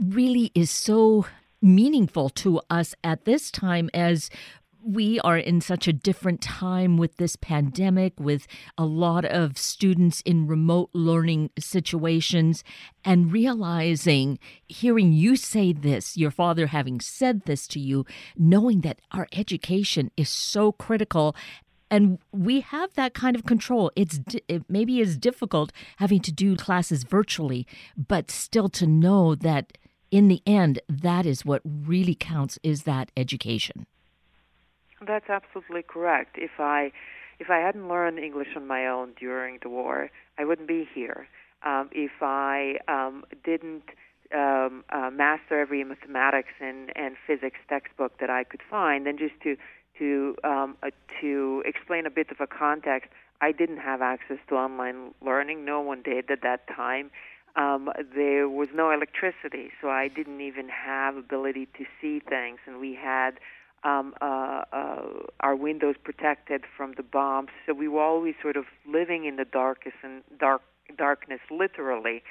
really 0.00 0.50
is 0.54 0.70
so 0.70 1.26
meaningful 1.64 2.28
to 2.28 2.60
us 2.70 2.94
at 3.02 3.24
this 3.24 3.50
time 3.50 3.88
as 3.94 4.30
we 4.86 5.18
are 5.20 5.38
in 5.38 5.62
such 5.62 5.88
a 5.88 5.92
different 5.94 6.42
time 6.42 6.98
with 6.98 7.16
this 7.16 7.36
pandemic, 7.36 8.12
with 8.20 8.46
a 8.76 8.84
lot 8.84 9.24
of 9.24 9.56
students 9.56 10.20
in 10.26 10.46
remote 10.46 10.90
learning 10.92 11.50
situations, 11.58 12.62
and 13.02 13.32
realizing, 13.32 14.38
hearing 14.68 15.12
you 15.12 15.36
say 15.36 15.72
this, 15.72 16.18
your 16.18 16.30
father 16.30 16.66
having 16.66 17.00
said 17.00 17.46
this 17.46 17.66
to 17.68 17.80
you, 17.80 18.04
knowing 18.36 18.82
that 18.82 19.00
our 19.10 19.26
education 19.32 20.10
is 20.18 20.28
so 20.28 20.70
critical. 20.70 21.34
And 21.90 22.18
we 22.30 22.60
have 22.60 22.92
that 22.94 23.14
kind 23.14 23.36
of 23.36 23.46
control. 23.46 23.90
It's 23.96 24.20
it 24.48 24.64
maybe 24.68 25.00
is 25.00 25.16
difficult 25.16 25.72
having 25.96 26.20
to 26.20 26.32
do 26.32 26.56
classes 26.56 27.04
virtually, 27.04 27.66
but 27.96 28.30
still 28.30 28.68
to 28.70 28.86
know 28.86 29.34
that 29.34 29.78
in 30.14 30.28
the 30.28 30.40
end, 30.46 30.78
that 30.88 31.26
is 31.26 31.44
what 31.44 31.60
really 31.64 32.14
counts 32.14 32.56
is 32.62 32.84
that 32.84 33.10
education. 33.16 33.84
That's 35.04 35.28
absolutely 35.28 35.82
correct. 35.82 36.36
If 36.38 36.52
I 36.60 36.92
if 37.40 37.50
I 37.50 37.58
hadn't 37.58 37.88
learned 37.88 38.20
English 38.20 38.50
on 38.54 38.64
my 38.64 38.86
own 38.86 39.14
during 39.18 39.58
the 39.60 39.68
war, 39.68 40.08
I 40.38 40.44
wouldn't 40.44 40.68
be 40.68 40.88
here. 40.94 41.26
Um, 41.64 41.90
if 41.90 42.22
I 42.22 42.76
um, 42.86 43.24
didn't 43.44 43.88
um, 44.32 44.84
uh, 44.88 45.10
master 45.10 45.60
every 45.60 45.82
mathematics 45.82 46.54
and, 46.60 46.96
and 46.96 47.16
physics 47.26 47.58
textbook 47.68 48.12
that 48.20 48.30
I 48.30 48.44
could 48.44 48.62
find, 48.70 49.06
then 49.06 49.18
just 49.18 49.34
to 49.42 49.56
to 49.98 50.36
um, 50.44 50.76
uh, 50.84 50.90
to 51.20 51.64
explain 51.66 52.06
a 52.06 52.10
bit 52.10 52.30
of 52.30 52.36
a 52.40 52.46
context, 52.46 53.10
I 53.40 53.50
didn't 53.50 53.78
have 53.78 54.00
access 54.00 54.38
to 54.48 54.54
online 54.54 55.12
learning. 55.20 55.64
No 55.64 55.80
one 55.80 56.02
did 56.02 56.30
at 56.30 56.42
that 56.42 56.68
time 56.68 57.10
um, 57.56 57.90
there 58.14 58.48
was 58.48 58.68
no 58.74 58.90
electricity, 58.90 59.70
so 59.80 59.88
I 59.88 60.08
didn't 60.08 60.40
even 60.40 60.68
have 60.68 61.16
ability 61.16 61.66
to 61.78 61.84
see 62.00 62.20
things, 62.20 62.58
and 62.66 62.80
we 62.80 62.94
had 62.94 63.38
um, 63.84 64.14
uh, 64.20 64.62
uh, 64.72 65.02
our 65.40 65.54
windows 65.54 65.94
protected 66.02 66.64
from 66.76 66.94
the 66.96 67.02
bombs. 67.02 67.50
So 67.66 67.74
we 67.74 67.86
were 67.86 68.02
always 68.02 68.34
sort 68.42 68.56
of 68.56 68.64
living 68.86 69.24
in 69.24 69.36
the 69.36 69.44
darkest 69.44 69.96
and 70.02 70.22
dark 70.38 70.62
darkness, 70.96 71.40
literally. 71.50 72.22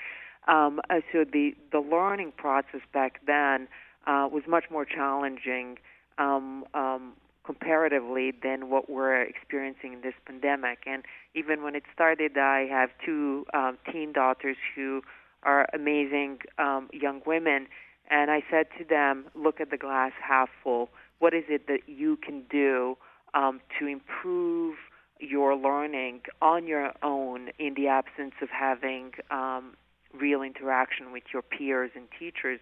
Um, 0.48 0.82
uh, 0.90 1.02
so 1.12 1.24
the 1.24 1.56
the 1.72 1.80
learning 1.80 2.34
process 2.36 2.82
back 2.92 3.22
then 3.26 3.68
uh, 4.06 4.28
was 4.32 4.44
much 4.48 4.66
more 4.70 4.86
challenging. 4.86 5.78
Um, 6.18 6.66
um, 6.74 7.14
comparatively 7.46 8.32
than 8.32 8.70
what 8.70 8.90
we're 8.90 9.22
experiencing 9.22 9.94
in 9.94 10.02
this 10.02 10.14
pandemic. 10.26 10.80
And 10.86 11.04
even 11.36 11.64
when 11.64 11.76
it 11.76 11.84
started, 11.94 12.38
I 12.38 12.68
have 12.70 12.90
two 13.06 13.46
um, 13.54 13.78
teen 13.92 14.14
daughters 14.14 14.58
who 14.76 15.02
are 15.44 15.68
amazing 15.74 16.40
um, 16.58 16.90
young 16.94 17.22
women. 17.26 17.68
And 18.10 18.32
I 18.32 18.44
said 18.50 18.68
to 18.78 18.86
them, 18.86 19.26
look 19.36 19.60
at 19.60 19.72
the 19.72 19.78
glass 19.78 20.12
half 20.22 20.50
full. 20.64 20.90
What 21.20 21.34
is 21.34 21.44
it 21.50 21.68
that 21.68 21.82
you 21.88 22.18
can 22.18 22.44
do 22.50 22.98
um, 23.34 23.62
to 23.80 23.88
improve 23.88 24.76
your 25.20 25.56
learning 25.56 26.22
on 26.42 26.68
your 26.68 26.92
own 27.02 27.50
in 27.60 27.74
the 27.76 27.88
absence 27.88 28.34
of 28.42 28.50
having 28.50 29.12
um, 29.32 29.76
real 30.14 30.42
interaction 30.42 31.12
with 31.12 31.24
your 31.34 31.42
peers 31.42 31.92
and 31.96 32.08
teachers? 32.18 32.60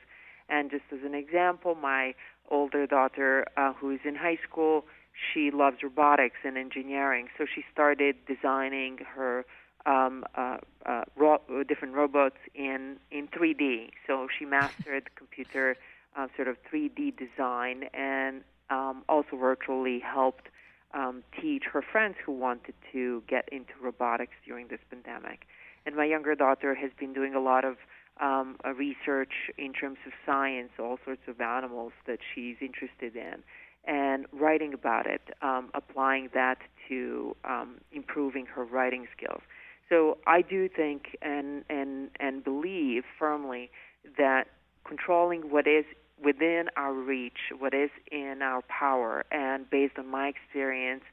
And 0.47 0.69
just 0.69 0.83
as 0.91 0.99
an 1.05 1.15
example, 1.15 1.75
my 1.75 2.13
older 2.51 2.85
daughter, 2.85 3.45
uh, 3.57 3.73
who 3.73 3.91
is 3.91 4.01
in 4.05 4.15
high 4.15 4.37
school, 4.47 4.85
she 5.33 5.51
loves 5.51 5.77
robotics 5.83 6.37
and 6.43 6.57
engineering, 6.57 7.27
so 7.37 7.45
she 7.45 7.63
started 7.71 8.15
designing 8.27 8.99
her 9.15 9.45
um, 9.85 10.23
uh, 10.35 10.57
uh, 10.85 11.03
ro- 11.15 11.41
different 11.67 11.95
robots 11.95 12.37
in 12.53 12.97
in 13.11 13.27
3D. 13.27 13.89
So 14.05 14.27
she 14.37 14.45
mastered 14.45 15.09
computer 15.15 15.77
uh, 16.15 16.27
sort 16.35 16.47
of 16.47 16.57
3D 16.71 17.13
design 17.17 17.85
and 17.93 18.43
um, 18.69 19.03
also 19.09 19.35
virtually 19.37 19.99
helped 19.99 20.47
um, 20.93 21.23
teach 21.39 21.63
her 21.71 21.81
friends 21.81 22.15
who 22.23 22.31
wanted 22.33 22.75
to 22.91 23.23
get 23.27 23.47
into 23.51 23.71
robotics 23.81 24.33
during 24.45 24.67
this 24.67 24.79
pandemic. 24.89 25.47
And 25.85 25.95
my 25.95 26.05
younger 26.05 26.35
daughter 26.35 26.75
has 26.75 26.91
been 26.99 27.13
doing 27.13 27.33
a 27.33 27.39
lot 27.39 27.65
of 27.65 27.77
um, 28.19 28.57
research 28.77 29.33
in 29.57 29.73
terms 29.73 29.97
of 30.05 30.11
science, 30.25 30.71
all 30.79 30.97
sorts 31.05 31.21
of 31.27 31.39
animals 31.41 31.93
that 32.07 32.19
she's 32.33 32.57
interested 32.61 33.15
in, 33.15 33.43
and 33.85 34.25
writing 34.31 34.73
about 34.73 35.07
it, 35.07 35.21
um, 35.41 35.69
applying 35.73 36.29
that 36.33 36.59
to 36.87 37.35
um, 37.45 37.77
improving 37.91 38.45
her 38.45 38.63
writing 38.63 39.07
skills. 39.15 39.41
So 39.89 40.17
I 40.25 40.41
do 40.41 40.69
think 40.69 41.17
and 41.21 41.63
and 41.69 42.09
and 42.19 42.43
believe 42.43 43.03
firmly 43.19 43.71
that 44.17 44.45
controlling 44.85 45.49
what 45.51 45.67
is 45.67 45.85
within 46.23 46.65
our 46.77 46.93
reach, 46.93 47.51
what 47.57 47.73
is 47.73 47.89
in 48.11 48.39
our 48.41 48.61
power, 48.63 49.25
and 49.31 49.69
based 49.69 49.97
on 49.97 50.07
my 50.07 50.27
experience 50.27 51.03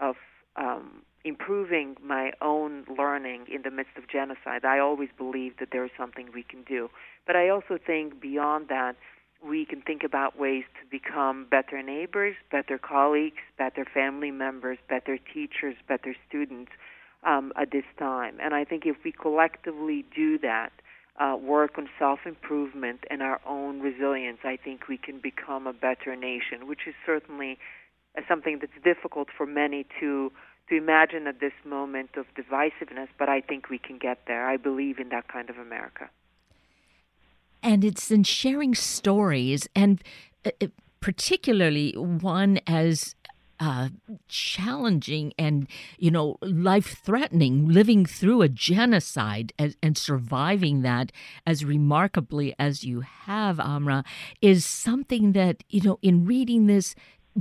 of 0.00 0.16
um, 0.56 1.02
improving 1.24 1.96
my 2.02 2.32
own 2.40 2.84
learning 2.96 3.46
in 3.52 3.62
the 3.62 3.70
midst 3.70 3.96
of 3.96 4.08
genocide, 4.08 4.64
I 4.64 4.78
always 4.78 5.08
believe 5.16 5.54
that 5.58 5.68
there 5.72 5.84
is 5.84 5.90
something 5.98 6.28
we 6.32 6.42
can 6.42 6.62
do. 6.62 6.88
But 7.26 7.36
I 7.36 7.48
also 7.48 7.78
think 7.84 8.20
beyond 8.20 8.68
that, 8.68 8.96
we 9.44 9.64
can 9.64 9.82
think 9.82 10.02
about 10.02 10.38
ways 10.38 10.64
to 10.80 10.88
become 10.90 11.46
better 11.50 11.82
neighbors, 11.82 12.36
better 12.50 12.78
colleagues, 12.78 13.42
better 13.58 13.84
family 13.84 14.30
members, 14.30 14.78
better 14.88 15.18
teachers, 15.18 15.76
better 15.86 16.14
students 16.28 16.72
um, 17.24 17.52
at 17.60 17.70
this 17.70 17.84
time. 17.98 18.38
And 18.40 18.54
I 18.54 18.64
think 18.64 18.86
if 18.86 18.96
we 19.04 19.12
collectively 19.12 20.04
do 20.14 20.38
that, 20.38 20.72
uh, 21.18 21.36
work 21.40 21.78
on 21.78 21.88
self 21.98 22.20
improvement 22.26 23.00
and 23.10 23.22
our 23.22 23.40
own 23.46 23.80
resilience, 23.80 24.38
I 24.44 24.56
think 24.56 24.88
we 24.88 24.98
can 24.98 25.18
become 25.18 25.66
a 25.66 25.72
better 25.72 26.14
nation, 26.14 26.66
which 26.66 26.80
is 26.86 26.94
certainly 27.04 27.58
something 28.28 28.58
that's 28.60 28.72
difficult 28.84 29.28
for 29.36 29.46
many 29.46 29.86
to 30.00 30.32
to 30.68 30.76
imagine 30.76 31.26
at 31.26 31.40
this 31.40 31.52
moment 31.64 32.10
of 32.16 32.26
divisiveness, 32.34 33.08
but 33.18 33.28
I 33.28 33.40
think 33.40 33.68
we 33.68 33.78
can 33.78 33.98
get 33.98 34.26
there. 34.26 34.48
I 34.48 34.56
believe 34.56 34.98
in 34.98 35.08
that 35.10 35.28
kind 35.28 35.48
of 35.50 35.58
America. 35.58 36.10
And 37.62 37.84
it's 37.84 38.10
in 38.10 38.24
sharing 38.24 38.74
stories, 38.74 39.68
and 39.74 40.02
uh, 40.44 40.50
uh, 40.60 40.66
particularly 41.00 41.92
one 41.92 42.60
as 42.66 43.14
uh, 43.58 43.88
challenging 44.28 45.32
and 45.38 45.66
you 45.98 46.10
know 46.10 46.36
life 46.42 46.98
threatening 47.02 47.66
living 47.66 48.04
through 48.04 48.42
a 48.42 48.48
genocide 48.48 49.52
and, 49.58 49.74
and, 49.82 49.96
surviving 49.96 50.82
that 50.82 51.10
as 51.46 51.64
remarkably 51.64 52.54
as 52.58 52.84
you 52.84 53.00
have 53.00 53.58
amra 53.58 54.04
is 54.42 54.66
something 54.66 55.32
that 55.32 55.64
you 55.70 55.80
know 55.80 55.98
in 56.02 56.26
reading 56.26 56.66
this 56.66 56.94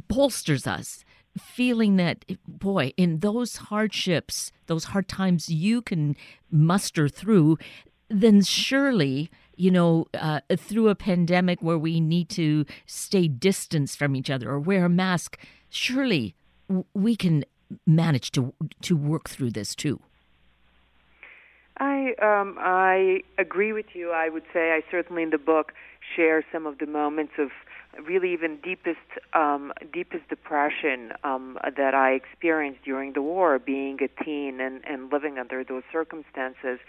bolsters 0.07 0.65
us 0.65 1.04
feeling 1.37 1.97
that 1.97 2.25
boy 2.47 2.93
in 2.97 3.19
those 3.19 3.57
hardships 3.57 4.51
those 4.67 4.85
hard 4.85 5.07
times 5.07 5.49
you 5.49 5.81
can 5.81 6.15
muster 6.49 7.07
through 7.09 7.57
then 8.09 8.41
surely 8.41 9.29
you 9.55 9.71
know 9.71 10.05
uh, 10.13 10.39
through 10.55 10.89
a 10.89 10.95
pandemic 10.95 11.61
where 11.61 11.77
we 11.77 11.99
need 11.99 12.29
to 12.29 12.65
stay 12.85 13.27
distanced 13.27 13.97
from 13.97 14.15
each 14.15 14.29
other 14.29 14.49
or 14.49 14.59
wear 14.59 14.85
a 14.85 14.89
mask 14.89 15.37
surely 15.69 16.35
we 16.93 17.15
can 17.15 17.43
manage 17.85 18.31
to 18.31 18.53
to 18.81 18.95
work 18.95 19.29
through 19.29 19.51
this 19.51 19.75
too 19.75 19.99
I 21.77 22.13
um, 22.21 22.55
I 22.57 23.21
agree 23.37 23.73
with 23.73 23.87
you. 23.95 24.11
I 24.11 24.29
would 24.29 24.45
say 24.53 24.71
I 24.71 24.81
certainly 24.89 25.23
in 25.23 25.31
the 25.31 25.37
book 25.37 25.73
share 26.15 26.43
some 26.51 26.65
of 26.65 26.77
the 26.77 26.85
moments 26.85 27.33
of 27.37 27.49
really 28.03 28.33
even 28.33 28.57
deepest 28.61 28.99
um, 29.33 29.71
deepest 29.93 30.27
depression 30.29 31.13
um, 31.23 31.57
that 31.77 31.93
I 31.93 32.11
experienced 32.11 32.83
during 32.83 33.13
the 33.13 33.21
war, 33.21 33.59
being 33.59 33.97
a 34.01 34.23
teen 34.23 34.59
and, 34.59 34.81
and 34.85 35.11
living 35.11 35.37
under 35.37 35.63
those 35.63 35.83
circumstances. 35.91 36.79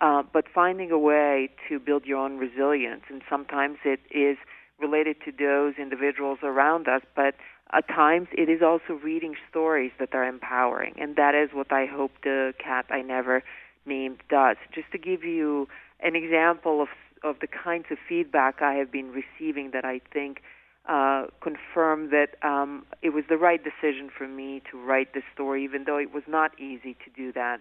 Uh, 0.00 0.22
but 0.30 0.44
finding 0.54 0.90
a 0.90 0.98
way 0.98 1.48
to 1.68 1.78
build 1.78 2.04
your 2.04 2.18
own 2.18 2.36
resilience, 2.36 3.02
and 3.08 3.22
sometimes 3.30 3.78
it 3.84 4.00
is 4.10 4.36
related 4.78 5.16
to 5.24 5.32
those 5.32 5.74
individuals 5.78 6.38
around 6.42 6.86
us, 6.86 7.00
but 7.14 7.34
at 7.72 7.88
times 7.88 8.28
it 8.32 8.50
is 8.50 8.60
also 8.62 9.00
reading 9.02 9.34
stories 9.48 9.90
that 9.98 10.14
are 10.14 10.24
empowering, 10.24 10.94
and 11.00 11.16
that 11.16 11.34
is 11.34 11.50
what 11.54 11.72
I 11.72 11.86
hope 11.86 12.12
the 12.22 12.52
cat 12.62 12.84
I 12.90 13.00
never 13.00 13.42
named 13.86 14.18
does. 14.28 14.56
Just 14.74 14.92
to 14.92 14.98
give 14.98 15.24
you 15.24 15.66
an 16.00 16.14
example 16.14 16.82
of 16.82 16.88
of 17.22 17.36
the 17.40 17.46
kinds 17.46 17.86
of 17.90 17.98
feedback 18.08 18.62
I 18.62 18.74
have 18.74 18.90
been 18.92 19.12
receiving 19.12 19.70
that 19.72 19.84
I 19.84 20.00
think 20.12 20.42
uh, 20.88 21.26
confirm 21.40 22.10
that 22.10 22.36
um, 22.42 22.86
it 23.02 23.10
was 23.10 23.24
the 23.28 23.36
right 23.36 23.60
decision 23.62 24.08
for 24.16 24.28
me 24.28 24.62
to 24.70 24.78
write 24.78 25.14
this 25.14 25.24
story, 25.34 25.64
even 25.64 25.84
though 25.84 25.98
it 25.98 26.12
was 26.14 26.22
not 26.28 26.52
easy 26.60 26.96
to 27.04 27.10
do 27.16 27.32
that. 27.32 27.60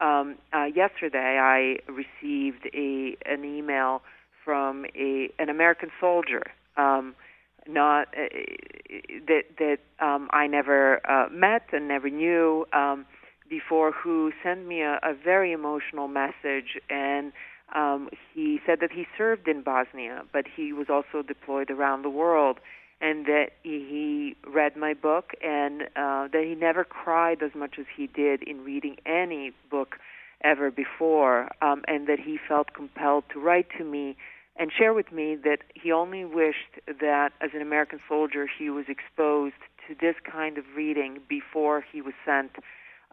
Um, 0.00 0.36
uh, 0.52 0.64
yesterday, 0.64 1.38
I 1.40 1.78
received 1.90 2.68
a 2.74 3.16
an 3.26 3.44
email 3.44 4.02
from 4.44 4.86
a 4.96 5.30
an 5.38 5.48
American 5.48 5.90
soldier, 6.00 6.42
um, 6.76 7.14
not 7.68 8.08
uh, 8.08 8.26
that 9.28 9.44
that 9.58 9.78
um, 10.04 10.28
I 10.32 10.48
never 10.48 11.00
uh, 11.08 11.28
met 11.30 11.68
and 11.72 11.86
never 11.86 12.10
knew 12.10 12.66
um, 12.72 13.06
before, 13.48 13.92
who 13.92 14.32
sent 14.42 14.66
me 14.66 14.80
a, 14.80 14.98
a 15.04 15.14
very 15.14 15.52
emotional 15.52 16.08
message 16.08 16.80
and 16.90 17.32
um, 17.74 18.08
he 18.34 18.60
said 18.66 18.80
that 18.80 18.92
he 18.92 19.06
served 19.16 19.48
in 19.48 19.62
Bosnia, 19.62 20.22
but 20.32 20.44
he 20.56 20.72
was 20.72 20.86
also 20.88 21.22
deployed 21.26 21.70
around 21.70 22.02
the 22.02 22.10
world, 22.10 22.58
and 23.00 23.26
that 23.26 23.50
he 23.62 24.36
read 24.46 24.76
my 24.76 24.94
book, 24.94 25.32
and 25.42 25.82
uh, 25.96 26.28
that 26.32 26.44
he 26.46 26.54
never 26.54 26.84
cried 26.84 27.42
as 27.42 27.54
much 27.54 27.76
as 27.78 27.86
he 27.96 28.06
did 28.06 28.42
in 28.42 28.64
reading 28.64 28.96
any 29.06 29.52
book 29.70 29.96
ever 30.42 30.70
before, 30.70 31.50
um, 31.62 31.82
and 31.88 32.06
that 32.06 32.20
he 32.20 32.38
felt 32.48 32.74
compelled 32.74 33.24
to 33.32 33.40
write 33.40 33.66
to 33.78 33.84
me 33.84 34.16
and 34.56 34.70
share 34.76 34.94
with 34.94 35.10
me 35.10 35.36
that 35.36 35.58
he 35.74 35.90
only 35.90 36.24
wished 36.24 36.80
that 36.86 37.32
as 37.40 37.50
an 37.54 37.62
American 37.62 37.98
soldier 38.08 38.46
he 38.46 38.70
was 38.70 38.84
exposed 38.88 39.54
to 39.88 39.94
this 40.00 40.14
kind 40.30 40.58
of 40.58 40.64
reading 40.76 41.18
before 41.28 41.84
he 41.92 42.00
was 42.00 42.14
sent 42.24 42.52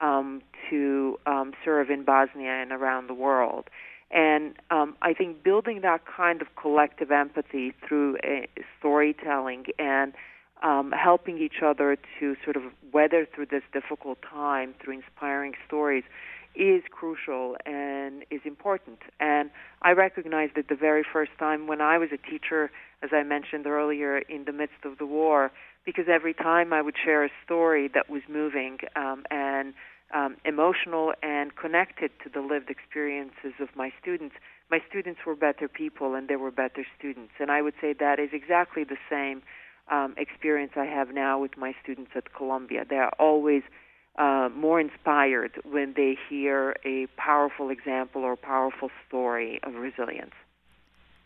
um, 0.01 0.41
to 0.70 1.20
um, 1.25 1.53
serve 1.65 1.89
in 1.89 2.03
Bosnia 2.03 2.51
and 2.51 2.72
around 2.72 3.08
the 3.08 3.13
world. 3.13 3.70
And 4.11 4.55
um, 4.69 4.95
I 5.01 5.13
think 5.13 5.43
building 5.43 5.81
that 5.81 6.01
kind 6.05 6.41
of 6.41 6.47
collective 6.55 7.11
empathy 7.11 7.74
through 7.87 8.17
storytelling 8.77 9.65
and 9.79 10.13
um, 10.61 10.91
helping 10.91 11.37
each 11.37 11.61
other 11.63 11.97
to 12.19 12.35
sort 12.43 12.55
of 12.55 12.63
weather 12.93 13.25
through 13.33 13.47
this 13.47 13.63
difficult 13.74 14.19
time 14.21 14.75
through 14.83 14.95
inspiring 14.95 15.53
stories 15.65 16.03
is 16.55 16.83
crucial 16.91 17.55
and 17.65 18.24
is 18.29 18.41
important. 18.43 19.00
And 19.19 19.50
I 19.81 19.91
recognized 19.91 20.57
it 20.57 20.67
the 20.67 20.75
very 20.75 21.03
first 21.03 21.31
time 21.39 21.67
when 21.67 21.81
I 21.81 21.97
was 21.97 22.09
a 22.11 22.17
teacher, 22.17 22.69
as 23.01 23.11
I 23.13 23.24
mentioned 23.24 23.65
earlier, 23.65 24.17
in 24.17 24.43
the 24.45 24.51
midst 24.51 24.83
of 24.83 24.97
the 24.97 25.05
war, 25.05 25.51
because 25.85 26.05
every 26.09 26.33
time 26.33 26.74
I 26.74 26.81
would 26.81 26.95
share 27.03 27.24
a 27.24 27.29
story 27.45 27.89
that 27.93 28.09
was 28.09 28.21
moving 28.29 28.79
um, 28.95 29.24
and 29.31 29.74
um, 30.13 30.37
emotional 30.45 31.13
and 31.21 31.55
connected 31.55 32.11
to 32.24 32.29
the 32.29 32.41
lived 32.41 32.69
experiences 32.69 33.53
of 33.59 33.69
my 33.75 33.91
students, 34.01 34.35
my 34.69 34.79
students 34.89 35.21
were 35.25 35.35
better 35.35 35.67
people 35.67 36.15
and 36.15 36.27
they 36.27 36.35
were 36.35 36.51
better 36.51 36.85
students. 36.97 37.33
And 37.39 37.51
I 37.51 37.61
would 37.61 37.74
say 37.81 37.93
that 37.93 38.19
is 38.19 38.29
exactly 38.33 38.83
the 38.83 38.97
same 39.09 39.41
um, 39.89 40.15
experience 40.17 40.74
I 40.75 40.85
have 40.85 41.13
now 41.13 41.39
with 41.39 41.57
my 41.57 41.74
students 41.81 42.11
at 42.15 42.33
Columbia. 42.33 42.85
They 42.89 42.97
are 42.97 43.11
always 43.19 43.63
uh, 44.17 44.50
more 44.55 44.79
inspired 44.79 45.59
when 45.69 45.93
they 45.95 46.17
hear 46.29 46.75
a 46.85 47.07
powerful 47.17 47.69
example 47.69 48.24
or 48.24 48.35
powerful 48.35 48.89
story 49.07 49.59
of 49.63 49.75
resilience. 49.75 50.33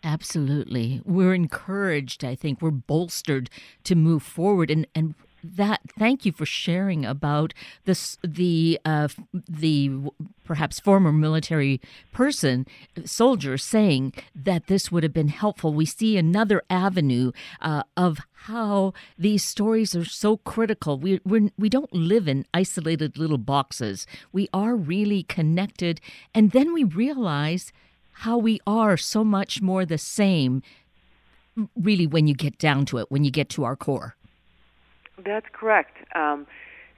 Absolutely. 0.03 1.01
We're 1.03 1.33
encouraged, 1.33 2.23
I 2.23 2.35
think. 2.35 2.61
We're 2.61 2.69
bolstered 2.69 3.49
to 3.85 3.95
move 3.95 4.21
forward. 4.21 4.69
And, 4.69 4.85
and 4.93 5.15
that 5.55 5.81
thank 5.97 6.25
you 6.25 6.31
for 6.31 6.45
sharing 6.45 7.05
about 7.05 7.53
this 7.85 8.17
the 8.23 8.79
uh, 8.85 9.07
the 9.47 9.91
perhaps 10.43 10.79
former 10.79 11.11
military 11.11 11.81
person 12.13 12.65
soldier 13.03 13.57
saying 13.57 14.13
that 14.35 14.67
this 14.67 14.91
would 14.91 15.03
have 15.03 15.13
been 15.13 15.27
helpful. 15.27 15.73
We 15.73 15.85
see 15.85 16.17
another 16.17 16.63
avenue 16.69 17.31
uh, 17.61 17.83
of 17.97 18.19
how 18.33 18.93
these 19.17 19.43
stories 19.43 19.95
are 19.95 20.05
so 20.05 20.37
critical. 20.37 20.97
We 20.97 21.19
we're, 21.25 21.49
we 21.57 21.69
don't 21.69 21.93
live 21.93 22.27
in 22.27 22.45
isolated 22.53 23.17
little 23.17 23.37
boxes. 23.37 24.05
We 24.31 24.49
are 24.53 24.75
really 24.75 25.23
connected. 25.23 25.99
And 26.33 26.51
then 26.51 26.73
we 26.73 26.83
realize 26.83 27.71
how 28.19 28.37
we 28.37 28.59
are 28.65 28.97
so 28.97 29.23
much 29.23 29.61
more 29.61 29.85
the 29.85 29.97
same 29.97 30.61
really 31.75 32.07
when 32.07 32.27
you 32.27 32.33
get 32.33 32.57
down 32.57 32.85
to 32.85 32.97
it 32.97 33.09
when 33.09 33.23
you 33.23 33.31
get 33.31 33.49
to 33.49 33.63
our 33.63 33.75
core 33.75 34.15
that's 35.23 35.47
correct. 35.53 35.97
Um, 36.15 36.47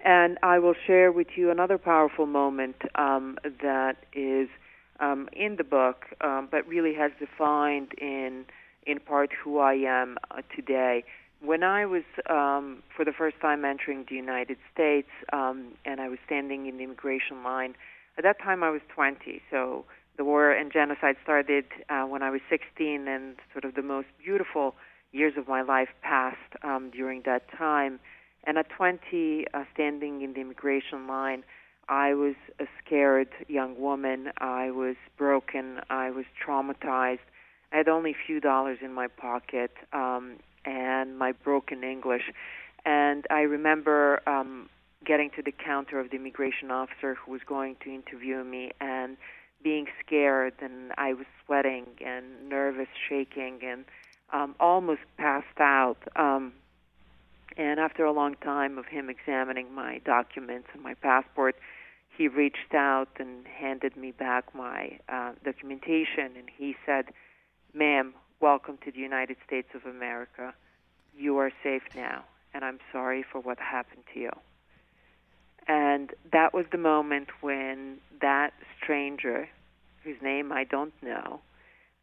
and 0.03 0.37
I 0.43 0.59
will 0.59 0.75
share 0.85 1.11
with 1.11 1.27
you 1.35 1.49
another 1.51 1.77
powerful 1.77 2.25
moment 2.25 2.75
um, 2.95 3.37
that 3.61 3.97
is 4.13 4.47
um, 4.99 5.29
in 5.33 5.55
the 5.57 5.63
book, 5.63 6.05
um, 6.21 6.47
but 6.49 6.67
really 6.67 6.93
has 6.93 7.11
defined 7.19 7.91
in 7.99 8.45
in 8.85 8.99
part 8.99 9.31
who 9.43 9.59
I 9.59 9.73
am 9.73 10.17
uh, 10.31 10.41
today. 10.55 11.03
When 11.41 11.61
I 11.61 11.85
was 11.85 12.03
um, 12.29 12.81
for 12.95 13.03
the 13.03 13.11
first 13.11 13.35
time 13.41 13.65
entering 13.65 14.05
the 14.09 14.15
United 14.15 14.57
States, 14.73 15.09
um, 15.33 15.73
and 15.85 15.99
I 15.99 16.07
was 16.07 16.19
standing 16.25 16.67
in 16.67 16.77
the 16.77 16.83
immigration 16.83 17.43
line. 17.43 17.75
At 18.17 18.23
that 18.23 18.39
time, 18.41 18.63
I 18.63 18.71
was 18.71 18.81
20, 18.95 19.41
so 19.51 19.85
the 20.17 20.23
war 20.23 20.51
and 20.51 20.71
genocide 20.71 21.17
started 21.21 21.65
uh, 21.89 22.03
when 22.05 22.23
I 22.23 22.31
was 22.31 22.41
16, 22.49 23.07
and 23.07 23.35
sort 23.51 23.65
of 23.65 23.75
the 23.75 23.83
most 23.83 24.07
beautiful 24.23 24.73
years 25.17 25.33
of 25.37 25.47
my 25.47 25.61
life 25.61 25.89
passed 26.01 26.53
um, 26.63 26.91
during 26.91 27.23
that 27.25 27.43
time. 27.57 27.99
And 28.45 28.57
at 28.57 28.69
20, 28.69 29.45
uh, 29.53 29.63
standing 29.73 30.21
in 30.21 30.33
the 30.33 30.41
immigration 30.41 31.07
line, 31.07 31.43
I 31.89 32.13
was 32.13 32.35
a 32.59 32.65
scared 32.83 33.29
young 33.47 33.79
woman. 33.79 34.31
I 34.37 34.71
was 34.71 34.95
broken. 35.17 35.79
I 35.89 36.11
was 36.11 36.25
traumatized. 36.45 37.25
I 37.71 37.77
had 37.77 37.87
only 37.87 38.11
a 38.11 38.25
few 38.25 38.39
dollars 38.39 38.79
in 38.81 38.93
my 38.93 39.07
pocket 39.07 39.71
um, 39.93 40.37
and 40.65 41.17
my 41.17 41.31
broken 41.31 41.83
English. 41.83 42.31
And 42.85 43.25
I 43.29 43.41
remember 43.41 44.21
um, 44.27 44.69
getting 45.05 45.29
to 45.35 45.41
the 45.41 45.51
counter 45.51 45.99
of 45.99 46.09
the 46.09 46.15
immigration 46.15 46.71
officer 46.71 47.15
who 47.15 47.31
was 47.31 47.41
going 47.45 47.75
to 47.83 47.93
interview 47.93 48.43
me 48.43 48.71
and 48.79 49.17
being 49.63 49.87
scared. 50.05 50.53
And 50.61 50.91
I 50.97 51.13
was 51.13 51.25
sweating 51.45 51.85
and 52.05 52.49
nervous, 52.49 52.87
shaking, 53.09 53.59
and 53.63 53.85
um, 54.31 54.55
almost 54.59 55.01
passed 55.17 55.59
out. 55.59 55.97
Um, 56.15 56.53
and 57.57 57.79
after 57.79 58.05
a 58.05 58.11
long 58.11 58.35
time 58.35 58.77
of 58.77 58.85
him 58.85 59.09
examining 59.09 59.73
my 59.73 59.99
documents 60.05 60.67
and 60.73 60.83
my 60.83 60.93
passport, 60.95 61.55
he 62.15 62.27
reached 62.27 62.73
out 62.73 63.09
and 63.19 63.45
handed 63.47 63.95
me 63.95 64.11
back 64.11 64.53
my 64.55 64.99
uh, 65.07 65.33
documentation, 65.43 66.35
and 66.37 66.49
he 66.55 66.75
said, 66.85 67.05
"Ma'am, 67.73 68.13
welcome 68.39 68.77
to 68.85 68.91
the 68.91 68.99
United 68.99 69.37
States 69.45 69.69
of 69.75 69.85
America. 69.85 70.53
You 71.15 71.37
are 71.37 71.51
safe 71.63 71.83
now, 71.95 72.23
and 72.53 72.63
I'm 72.65 72.79
sorry 72.91 73.23
for 73.23 73.39
what 73.39 73.59
happened 73.59 74.03
to 74.13 74.19
you." 74.19 74.31
And 75.67 76.11
that 76.31 76.53
was 76.53 76.65
the 76.71 76.77
moment 76.77 77.29
when 77.41 77.97
that 78.21 78.53
stranger, 78.81 79.49
whose 80.03 80.21
name 80.21 80.51
I 80.51 80.63
don't 80.63 80.93
know, 81.03 81.41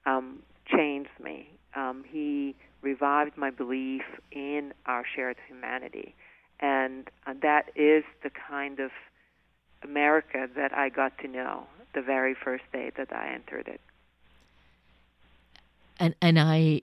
um, 0.06 0.42
changed 0.66 1.10
me. 1.22 1.48
Um, 1.76 2.04
he 2.06 2.54
revived 2.82 3.37
my 3.37 3.50
belief 3.50 4.02
in 4.30 4.72
our 4.87 5.04
shared 5.04 5.37
humanity. 5.48 6.14
And 6.60 7.10
uh, 7.26 7.34
that 7.42 7.70
is 7.74 8.04
the 8.22 8.30
kind 8.30 8.78
of 8.80 8.90
America 9.82 10.48
that 10.56 10.72
I 10.76 10.88
got 10.88 11.18
to 11.18 11.28
know 11.28 11.64
the 11.94 12.02
very 12.02 12.34
first 12.34 12.64
day 12.72 12.90
that 12.96 13.12
I 13.12 13.32
entered 13.34 13.68
it. 13.68 13.80
And 15.98 16.14
and 16.20 16.40
I 16.40 16.82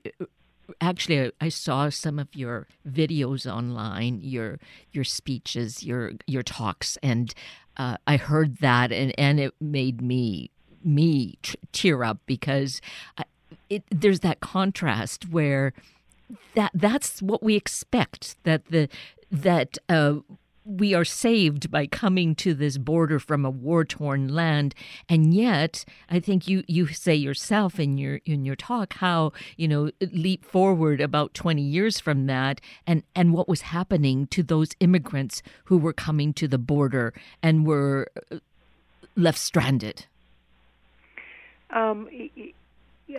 actually 0.79 1.31
I 1.41 1.49
saw 1.49 1.89
some 1.89 2.17
of 2.17 2.33
your 2.33 2.67
videos 2.87 3.51
online, 3.51 4.19
your 4.21 4.59
your 4.91 5.03
speeches, 5.03 5.83
your 5.83 6.13
your 6.27 6.43
talks, 6.43 6.97
and 7.03 7.33
uh, 7.77 7.97
I 8.07 8.17
heard 8.17 8.57
that, 8.57 8.91
and 8.91 9.13
and 9.19 9.39
it 9.39 9.53
made 9.59 10.01
me 10.01 10.49
me 10.83 11.37
tear 11.73 12.03
up 12.03 12.19
because 12.25 12.81
it, 13.69 13.83
there's 13.89 14.21
that 14.21 14.39
contrast 14.39 15.29
where 15.29 15.73
that 16.55 16.71
that's 16.73 17.21
what 17.21 17.43
we 17.43 17.55
expect 17.55 18.35
that 18.43 18.65
the 18.67 18.87
that 19.31 19.77
uh, 19.89 20.15
we 20.63 20.93
are 20.93 21.05
saved 21.05 21.71
by 21.71 21.87
coming 21.87 22.35
to 22.35 22.53
this 22.53 22.77
border 22.77 23.17
from 23.17 23.45
a 23.45 23.49
war-torn 23.49 24.27
land. 24.27 24.75
And 25.09 25.33
yet 25.33 25.85
i 26.09 26.19
think 26.19 26.47
you 26.47 26.63
you 26.67 26.87
say 26.87 27.15
yourself 27.15 27.79
in 27.79 27.97
your 27.97 28.19
in 28.25 28.45
your 28.45 28.55
talk 28.55 28.93
how 28.95 29.33
you 29.57 29.67
know 29.67 29.91
leap 30.11 30.45
forward 30.45 31.01
about 31.01 31.33
20 31.33 31.61
years 31.61 31.99
from 31.99 32.27
that 32.27 32.61
and 32.85 33.03
and 33.15 33.33
what 33.33 33.49
was 33.49 33.61
happening 33.61 34.27
to 34.27 34.43
those 34.43 34.71
immigrants 34.79 35.41
who 35.65 35.77
were 35.77 35.93
coming 35.93 36.33
to 36.33 36.47
the 36.47 36.57
border 36.57 37.13
and 37.41 37.65
were 37.65 38.07
uh, 38.31 38.37
left 39.15 39.37
stranded. 39.37 40.05
Um, 41.69 42.09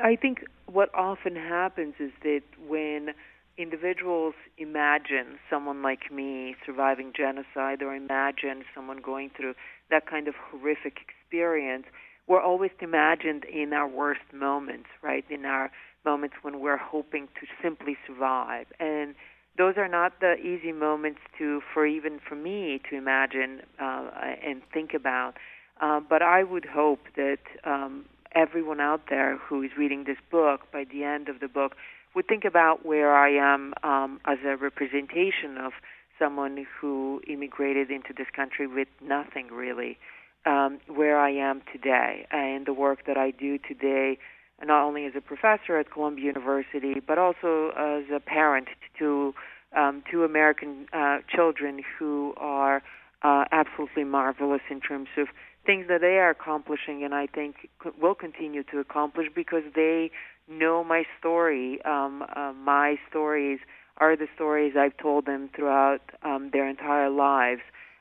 i 0.02 0.16
think 0.16 0.44
what 0.66 0.88
often 0.94 1.36
happens 1.36 1.94
is 1.98 2.12
that 2.22 2.42
when 2.66 3.14
individuals 3.58 4.34
imagine 4.56 5.38
someone 5.50 5.82
like 5.82 6.10
me 6.10 6.56
surviving 6.64 7.12
genocide 7.14 7.82
or 7.82 7.94
imagine 7.94 8.64
someone 8.74 9.00
going 9.00 9.30
through 9.36 9.54
that 9.90 10.06
kind 10.06 10.26
of 10.26 10.34
horrific 10.50 10.98
experience, 11.06 11.84
we're 12.26 12.40
always 12.40 12.70
imagined 12.80 13.44
in 13.44 13.72
our 13.72 13.88
worst 13.88 14.32
moments, 14.32 14.88
right? 15.02 15.24
In 15.28 15.44
our 15.44 15.70
moments 16.04 16.36
when 16.42 16.60
we're 16.60 16.78
hoping 16.78 17.28
to 17.40 17.46
simply 17.62 17.96
survive. 18.06 18.66
And 18.80 19.14
those 19.58 19.74
are 19.76 19.88
not 19.88 20.20
the 20.20 20.34
easy 20.36 20.72
moments 20.72 21.20
to, 21.38 21.60
for 21.74 21.86
even 21.86 22.20
for 22.26 22.34
me 22.34 22.80
to 22.88 22.96
imagine 22.96 23.60
uh, 23.80 24.08
and 24.44 24.62
think 24.72 24.94
about. 24.94 25.34
Uh, 25.80 26.00
but 26.00 26.22
I 26.22 26.42
would 26.42 26.64
hope 26.64 27.00
that 27.16 27.38
um, 27.64 28.06
everyone 28.34 28.80
out 28.80 29.02
there 29.08 29.38
who 29.38 29.62
is 29.62 29.70
reading 29.76 30.04
this 30.04 30.18
book, 30.30 30.70
by 30.72 30.84
the 30.84 31.04
end 31.04 31.28
of 31.28 31.40
the 31.40 31.48
book, 31.48 31.76
would 32.14 32.26
think 32.26 32.44
about 32.44 32.84
where 32.84 33.14
I 33.14 33.30
am 33.30 33.74
um, 33.82 34.20
as 34.26 34.38
a 34.44 34.56
representation 34.56 35.56
of 35.58 35.72
someone 36.18 36.66
who 36.80 37.20
immigrated 37.26 37.90
into 37.90 38.12
this 38.16 38.26
country 38.34 38.66
with 38.66 38.88
nothing 39.00 39.48
really, 39.48 39.98
um, 40.44 40.78
where 40.86 41.18
I 41.18 41.30
am 41.30 41.62
today, 41.72 42.26
and 42.30 42.66
the 42.66 42.72
work 42.72 43.06
that 43.06 43.16
I 43.16 43.30
do 43.30 43.58
today, 43.58 44.18
not 44.62 44.84
only 44.84 45.06
as 45.06 45.12
a 45.16 45.20
professor 45.20 45.78
at 45.78 45.90
Columbia 45.90 46.26
University, 46.26 47.00
but 47.00 47.18
also 47.18 47.70
as 47.76 48.04
a 48.14 48.20
parent 48.20 48.68
to 48.98 49.34
um, 49.76 50.02
two 50.10 50.24
American 50.24 50.86
uh, 50.92 51.18
children 51.34 51.82
who 51.98 52.34
are 52.36 52.82
uh, 53.22 53.44
absolutely 53.50 54.04
marvelous 54.04 54.62
in 54.70 54.80
terms 54.80 55.08
of 55.16 55.28
things 55.64 55.86
that 55.88 56.00
they 56.00 56.18
are 56.18 56.30
accomplishing, 56.30 57.04
and 57.04 57.14
I 57.14 57.26
think 57.26 57.68
will 58.00 58.14
continue 58.14 58.62
to 58.64 58.78
accomplish 58.78 59.28
because 59.34 59.62
they 59.74 60.10
know 60.48 60.82
my 60.82 61.04
story. 61.18 61.80
Um, 61.84 62.24
uh, 62.34 62.52
my 62.52 62.96
stories 63.08 63.60
are 63.98 64.16
the 64.16 64.26
stories 64.34 64.74
I've 64.76 64.96
told 64.96 65.26
them 65.26 65.50
throughout 65.54 66.00
um, 66.22 66.50
their 66.52 66.68
entire 66.68 67.10
lives, 67.10 67.60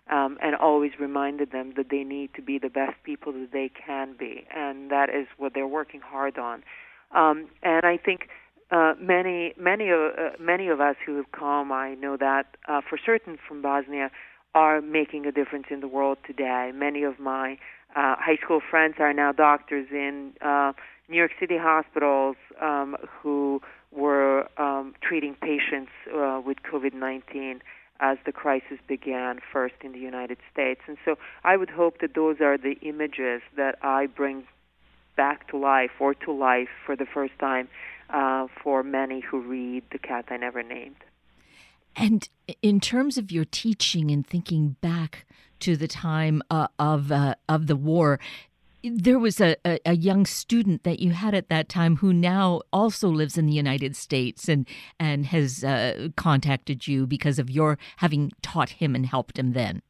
um, 0.10 0.38
and 0.42 0.56
always 0.56 0.92
reminded 1.00 1.52
them 1.52 1.74
that 1.78 1.90
they 1.90 2.04
need 2.04 2.34
to 2.36 2.42
be 2.42 2.58
the 2.58 2.70
best 2.70 2.96
people 3.04 3.32
that 3.34 3.50
they 3.52 3.70
can 3.70 4.16
be, 4.18 4.46
and 4.56 4.90
that 4.90 5.10
is 5.10 5.28
what 5.38 5.54
they're 5.54 5.68
working 5.68 6.02
hard 6.02 6.38
on. 6.38 6.64
Um, 7.14 7.48
and 7.62 7.86
I 7.86 7.98
think 7.98 8.30
uh, 8.72 8.94
many, 9.00 9.54
many, 9.60 9.92
uh, 9.92 10.32
many 10.40 10.70
of 10.70 10.80
us 10.80 10.96
who 11.06 11.18
have 11.18 11.32
come, 11.32 11.72
I 11.72 11.94
know 11.96 12.18
that 12.18 12.56
uh, 12.68 12.82
for 12.88 12.98
certain 12.98 13.38
from 13.48 13.62
Bosnia, 13.62 14.12
are 14.54 14.82
making 14.82 15.26
a 15.26 15.32
difference 15.32 15.68
in 15.70 15.80
the 15.80 15.88
world 15.88 16.18
today. 16.26 16.72
Many 16.74 17.04
of 17.04 17.20
my 17.20 17.58
uh, 17.96 18.16
high 18.18 18.38
school 18.44 18.62
friends 18.70 18.96
are 19.00 19.14
now 19.14 19.32
doctors 19.32 19.88
in 19.92 20.34
uh, 20.42 20.74
New 21.10 21.18
York 21.18 21.32
City 21.40 21.58
hospitals 21.58 22.36
um, 22.62 22.96
who 23.22 23.62
were 23.92 24.48
um, 24.58 24.94
treating 25.02 25.36
patients 25.36 25.92
uh, 26.14 26.42
with 26.46 26.58
COVID 26.64 26.94
19 26.94 27.62
as 28.00 28.18
the 28.26 28.32
crisis 28.32 28.80
began 28.88 29.40
first 29.54 29.76
in 29.84 29.92
the 29.92 30.00
United 30.00 30.38
States. 30.52 30.82
And 30.88 30.98
so 31.06 31.18
I 31.44 31.56
would 31.56 31.70
hope 31.70 32.00
that 32.02 32.16
those 32.16 32.42
are 32.42 32.58
the 32.58 32.76
images 32.82 33.42
that 33.56 33.78
I 33.84 34.08
bring 34.08 34.46
back 35.16 35.48
to 35.50 35.58
life 35.58 35.92
or 36.00 36.14
to 36.16 36.32
life 36.32 36.70
for 36.86 36.96
the 36.96 37.06
first 37.06 37.34
time 37.40 37.68
uh, 38.10 38.48
for 38.64 38.82
many 38.82 39.20
who 39.20 39.40
read 39.42 39.84
The 39.92 40.00
Cat 40.00 40.26
I 40.30 40.38
Never 40.38 40.64
Named. 40.64 40.96
And 41.96 42.28
in 42.62 42.80
terms 42.80 43.18
of 43.18 43.32
your 43.32 43.46
teaching 43.46 44.12
and 44.12 44.26
thinking 44.26 44.76
back 44.82 45.26
to 45.60 45.76
the 45.76 45.88
time 45.88 46.42
uh, 46.50 46.68
of 46.80 47.12
uh, 47.12 47.36
of 47.48 47.68
the 47.68 47.76
war, 47.76 48.20
there 48.84 49.20
was 49.20 49.40
a, 49.40 49.56
a, 49.66 49.80
a, 49.86 49.96
young 49.96 50.26
student 50.26 50.84
that 50.84 51.00
you 51.00 51.12
had 51.12 51.36
at 51.36 51.50
that 51.50 51.70
time 51.70 51.98
who 51.98 52.12
now 52.12 52.62
also 52.74 53.10
lives 53.10 53.38
in 53.38 53.46
the 53.46 53.54
United 53.54 53.96
States 53.96 54.50
and 54.50 54.68
and 55.00 55.28
has 55.28 55.64
uh, 55.64 56.10
contacted 56.16 56.88
you 56.88 57.06
because 57.06 57.38
of 57.38 57.50
your 57.50 57.78
having 57.98 58.32
taught 58.42 58.70
him 58.70 58.96
and 58.96 59.06
helped 59.06 59.38
him 59.38 59.54
then. 59.54 59.82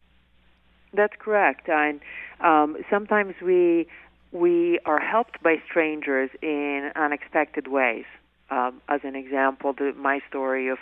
That's 0.94 1.14
correct. 1.18 1.70
And 1.70 2.02
um, 2.42 2.78
sometimes 2.90 3.36
we 3.42 3.88
we 4.32 4.80
are 4.86 5.00
helped 5.00 5.42
by 5.42 5.62
strangers 5.70 6.30
in 6.42 6.92
unexpected 6.96 7.68
ways. 7.68 8.06
Um, 8.50 8.82
as 8.90 9.02
an 9.04 9.16
example, 9.16 9.74
the, 9.74 9.94
my 9.98 10.20
story 10.28 10.68
of 10.68 10.78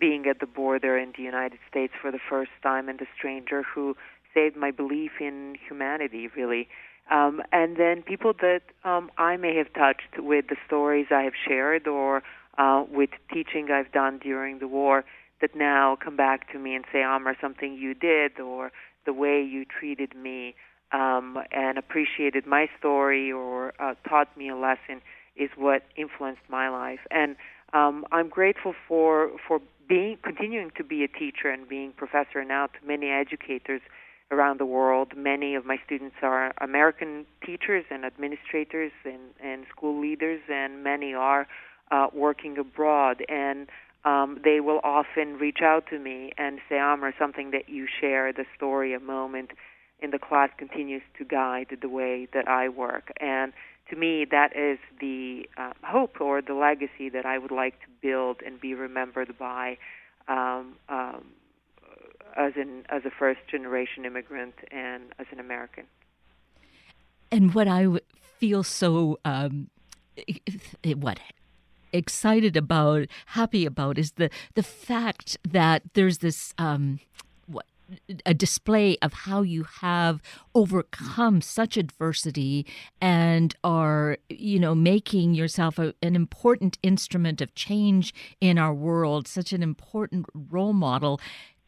being 0.00 0.26
at 0.26 0.40
the 0.40 0.46
border 0.46 0.96
in 0.96 1.12
the 1.16 1.22
United 1.22 1.58
States 1.68 1.92
for 2.00 2.10
the 2.10 2.18
first 2.28 2.50
time 2.62 2.88
and 2.88 2.98
the 2.98 3.06
stranger 3.16 3.62
who 3.62 3.96
saved 4.34 4.56
my 4.56 4.70
belief 4.70 5.12
in 5.20 5.56
humanity, 5.68 6.28
really. 6.34 6.68
Um, 7.10 7.42
and 7.52 7.76
then 7.76 8.02
people 8.02 8.32
that 8.40 8.62
um, 8.84 9.10
I 9.18 9.36
may 9.36 9.56
have 9.56 9.72
touched 9.72 10.18
with 10.18 10.46
the 10.48 10.56
stories 10.66 11.06
I 11.10 11.22
have 11.22 11.32
shared 11.46 11.88
or 11.88 12.22
uh, 12.56 12.84
with 12.90 13.10
teaching 13.32 13.70
I've 13.70 13.92
done 13.92 14.18
during 14.18 14.58
the 14.60 14.68
war 14.68 15.04
that 15.40 15.56
now 15.56 15.96
come 16.02 16.16
back 16.16 16.52
to 16.52 16.58
me 16.58 16.74
and 16.74 16.84
say, 16.92 17.02
Amar, 17.02 17.36
something 17.40 17.74
you 17.74 17.94
did 17.94 18.38
or 18.38 18.70
the 19.06 19.12
way 19.12 19.42
you 19.42 19.64
treated 19.64 20.14
me 20.14 20.54
um, 20.92 21.38
and 21.50 21.78
appreciated 21.78 22.46
my 22.46 22.68
story 22.78 23.32
or 23.32 23.72
uh, 23.80 23.94
taught 24.08 24.36
me 24.36 24.48
a 24.48 24.56
lesson 24.56 25.00
is 25.36 25.50
what 25.56 25.82
influenced 25.96 26.42
my 26.48 26.68
life. 26.68 27.00
And 27.10 27.36
um, 27.72 28.04
I'm 28.12 28.28
grateful 28.28 28.74
for 28.88 29.30
for 29.46 29.60
being 29.90 30.16
continuing 30.22 30.70
to 30.76 30.84
be 30.84 31.02
a 31.02 31.08
teacher 31.08 31.50
and 31.50 31.68
being 31.68 31.92
professor 31.92 32.44
now 32.44 32.68
to 32.68 32.86
many 32.86 33.10
educators 33.10 33.82
around 34.30 34.60
the 34.60 34.64
world. 34.64 35.08
Many 35.16 35.56
of 35.56 35.66
my 35.66 35.78
students 35.84 36.14
are 36.22 36.52
American 36.60 37.26
teachers 37.44 37.84
and 37.90 38.04
administrators 38.04 38.92
and, 39.04 39.20
and 39.42 39.66
school 39.68 40.00
leaders, 40.00 40.40
and 40.48 40.84
many 40.84 41.12
are 41.12 41.48
uh, 41.90 42.06
working 42.14 42.56
abroad. 42.56 43.24
And 43.28 43.66
um, 44.04 44.40
they 44.44 44.60
will 44.60 44.80
often 44.84 45.38
reach 45.38 45.58
out 45.60 45.88
to 45.90 45.98
me 45.98 46.32
and 46.38 46.60
say, 46.68 46.78
Amar, 46.78 47.12
something 47.18 47.50
that 47.50 47.68
you 47.68 47.88
share, 48.00 48.32
the 48.32 48.44
story, 48.56 48.94
a 48.94 49.00
moment 49.00 49.50
in 49.98 50.12
the 50.12 50.20
class 50.20 50.50
continues 50.56 51.02
to 51.18 51.24
guide 51.24 51.76
the 51.82 51.88
way 51.88 52.28
that 52.32 52.46
I 52.46 52.68
work. 52.68 53.10
And 53.20 53.52
to 53.90 53.96
me, 53.96 54.24
that 54.30 54.56
is 54.56 54.78
the 55.00 55.48
uh, 55.56 55.72
hope 55.84 56.20
or 56.20 56.40
the 56.40 56.54
legacy 56.54 57.08
that 57.10 57.26
I 57.26 57.38
would 57.38 57.50
like 57.50 57.80
to 57.80 57.86
build 58.00 58.40
and 58.44 58.60
be 58.60 58.74
remembered 58.74 59.36
by 59.38 59.76
um, 60.28 60.76
um, 60.88 61.24
as 62.36 62.52
an 62.56 62.84
as 62.88 63.04
a 63.04 63.10
first 63.10 63.40
generation 63.50 64.04
immigrant 64.04 64.54
and 64.70 65.04
as 65.18 65.26
an 65.32 65.40
American. 65.40 65.84
And 67.32 67.54
what 67.54 67.68
I 67.68 67.86
feel 68.38 68.62
so 68.62 69.18
um, 69.24 69.68
what 70.96 71.20
excited 71.92 72.56
about, 72.56 73.08
happy 73.26 73.66
about, 73.66 73.98
is 73.98 74.12
the 74.12 74.30
the 74.54 74.62
fact 74.62 75.36
that 75.48 75.82
there's 75.94 76.18
this 76.18 76.54
um, 76.58 77.00
a 78.26 78.34
display 78.34 78.96
of 79.02 79.12
how 79.12 79.42
you 79.42 79.64
have 79.64 80.22
overcome 80.54 81.40
such 81.40 81.76
adversity 81.76 82.66
and 83.00 83.54
are 83.64 84.18
you 84.28 84.58
know 84.58 84.74
making 84.74 85.34
yourself 85.34 85.78
a, 85.78 85.94
an 86.02 86.14
important 86.14 86.78
instrument 86.82 87.40
of 87.40 87.54
change 87.54 88.14
in 88.40 88.58
our 88.58 88.74
world 88.74 89.26
such 89.26 89.52
an 89.52 89.62
important 89.62 90.26
role 90.34 90.72
model 90.72 91.20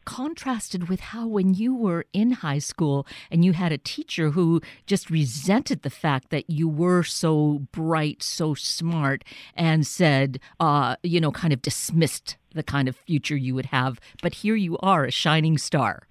contrasted 0.05 0.89
with 0.89 0.99
how 0.99 1.27
when 1.27 1.53
you 1.53 1.73
were 1.73 2.05
in 2.13 2.31
high 2.31 2.59
school 2.59 3.07
and 3.31 3.45
you 3.45 3.53
had 3.53 3.71
a 3.71 3.77
teacher 3.77 4.31
who 4.31 4.61
just 4.85 5.09
resented 5.09 5.81
the 5.81 5.89
fact 5.89 6.29
that 6.29 6.49
you 6.49 6.67
were 6.67 7.03
so 7.03 7.59
bright, 7.71 8.21
so 8.21 8.53
smart, 8.53 9.23
and 9.55 9.85
said, 9.87 10.39
uh, 10.59 10.95
you 11.03 11.21
know, 11.21 11.31
kind 11.31 11.53
of 11.53 11.61
dismissed 11.61 12.37
the 12.53 12.63
kind 12.63 12.87
of 12.87 12.95
future 12.95 13.37
you 13.37 13.55
would 13.55 13.67
have. 13.67 13.99
But 14.21 14.35
here 14.35 14.55
you 14.55 14.77
are, 14.79 15.05
a 15.05 15.11
shining 15.11 15.57
star. 15.57 16.07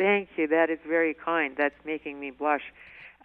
Thank 0.00 0.30
you. 0.38 0.46
That 0.46 0.70
is 0.70 0.78
very 0.88 1.12
kind. 1.12 1.54
That's 1.58 1.74
making 1.84 2.18
me 2.18 2.30
blush. 2.30 2.62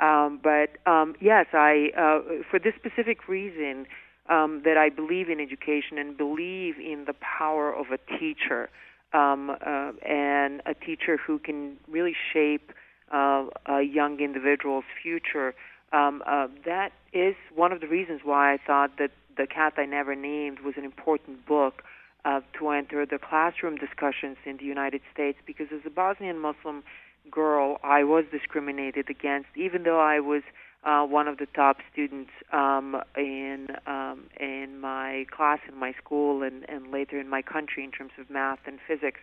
Um, 0.01 0.41
but 0.43 0.75
um, 0.85 1.15
yes, 1.21 1.45
I 1.53 1.91
uh, 1.97 2.43
for 2.51 2.59
this 2.59 2.73
specific 2.75 3.29
reason 3.29 3.85
um, 4.29 4.61
that 4.65 4.75
I 4.77 4.89
believe 4.89 5.29
in 5.29 5.39
education 5.39 5.97
and 5.97 6.17
believe 6.17 6.75
in 6.77 7.05
the 7.07 7.13
power 7.13 7.73
of 7.73 7.85
a 7.93 8.19
teacher 8.19 8.69
um, 9.13 9.51
uh, 9.51 9.93
and 10.05 10.61
a 10.65 10.73
teacher 10.73 11.15
who 11.15 11.39
can 11.39 11.77
really 11.87 12.13
shape 12.33 12.73
uh, 13.09 13.45
a 13.67 13.81
young 13.81 14.19
individual's 14.19 14.83
future. 15.01 15.55
Um, 15.93 16.23
uh, 16.27 16.47
that 16.65 16.91
is 17.13 17.35
one 17.55 17.71
of 17.71 17.79
the 17.79 17.87
reasons 17.87 18.19
why 18.25 18.53
I 18.53 18.57
thought 18.57 18.97
that 18.99 19.11
The 19.37 19.47
Cat 19.47 19.75
I 19.77 19.85
Never 19.85 20.13
Named 20.13 20.59
was 20.59 20.73
an 20.75 20.83
important 20.83 21.45
book 21.45 21.83
uh, 22.25 22.41
to 22.57 22.69
enter 22.69 23.05
the 23.05 23.19
classroom 23.19 23.77
discussions 23.77 24.37
in 24.45 24.57
the 24.57 24.65
United 24.65 25.01
States 25.13 25.37
because 25.45 25.67
as 25.71 25.81
a 25.85 25.89
Bosnian 25.89 26.39
Muslim 26.39 26.83
girl, 27.29 27.77
I 27.83 28.03
was 28.03 28.25
discriminated 28.31 29.09
against, 29.09 29.49
even 29.55 29.83
though 29.83 29.99
I 29.99 30.19
was 30.19 30.41
uh, 30.83 31.03
one 31.03 31.27
of 31.27 31.37
the 31.37 31.47
top 31.47 31.77
students 31.91 32.31
um, 32.51 33.01
in 33.17 33.67
um, 33.87 34.25
in 34.39 34.79
my 34.79 35.25
class 35.35 35.59
in 35.67 35.75
my 35.77 35.93
school 35.93 36.43
and, 36.43 36.67
and 36.69 36.91
later 36.91 37.19
in 37.19 37.27
my 37.27 37.41
country 37.41 37.83
in 37.83 37.91
terms 37.91 38.11
of 38.19 38.29
math 38.29 38.59
and 38.65 38.79
physics. 38.87 39.19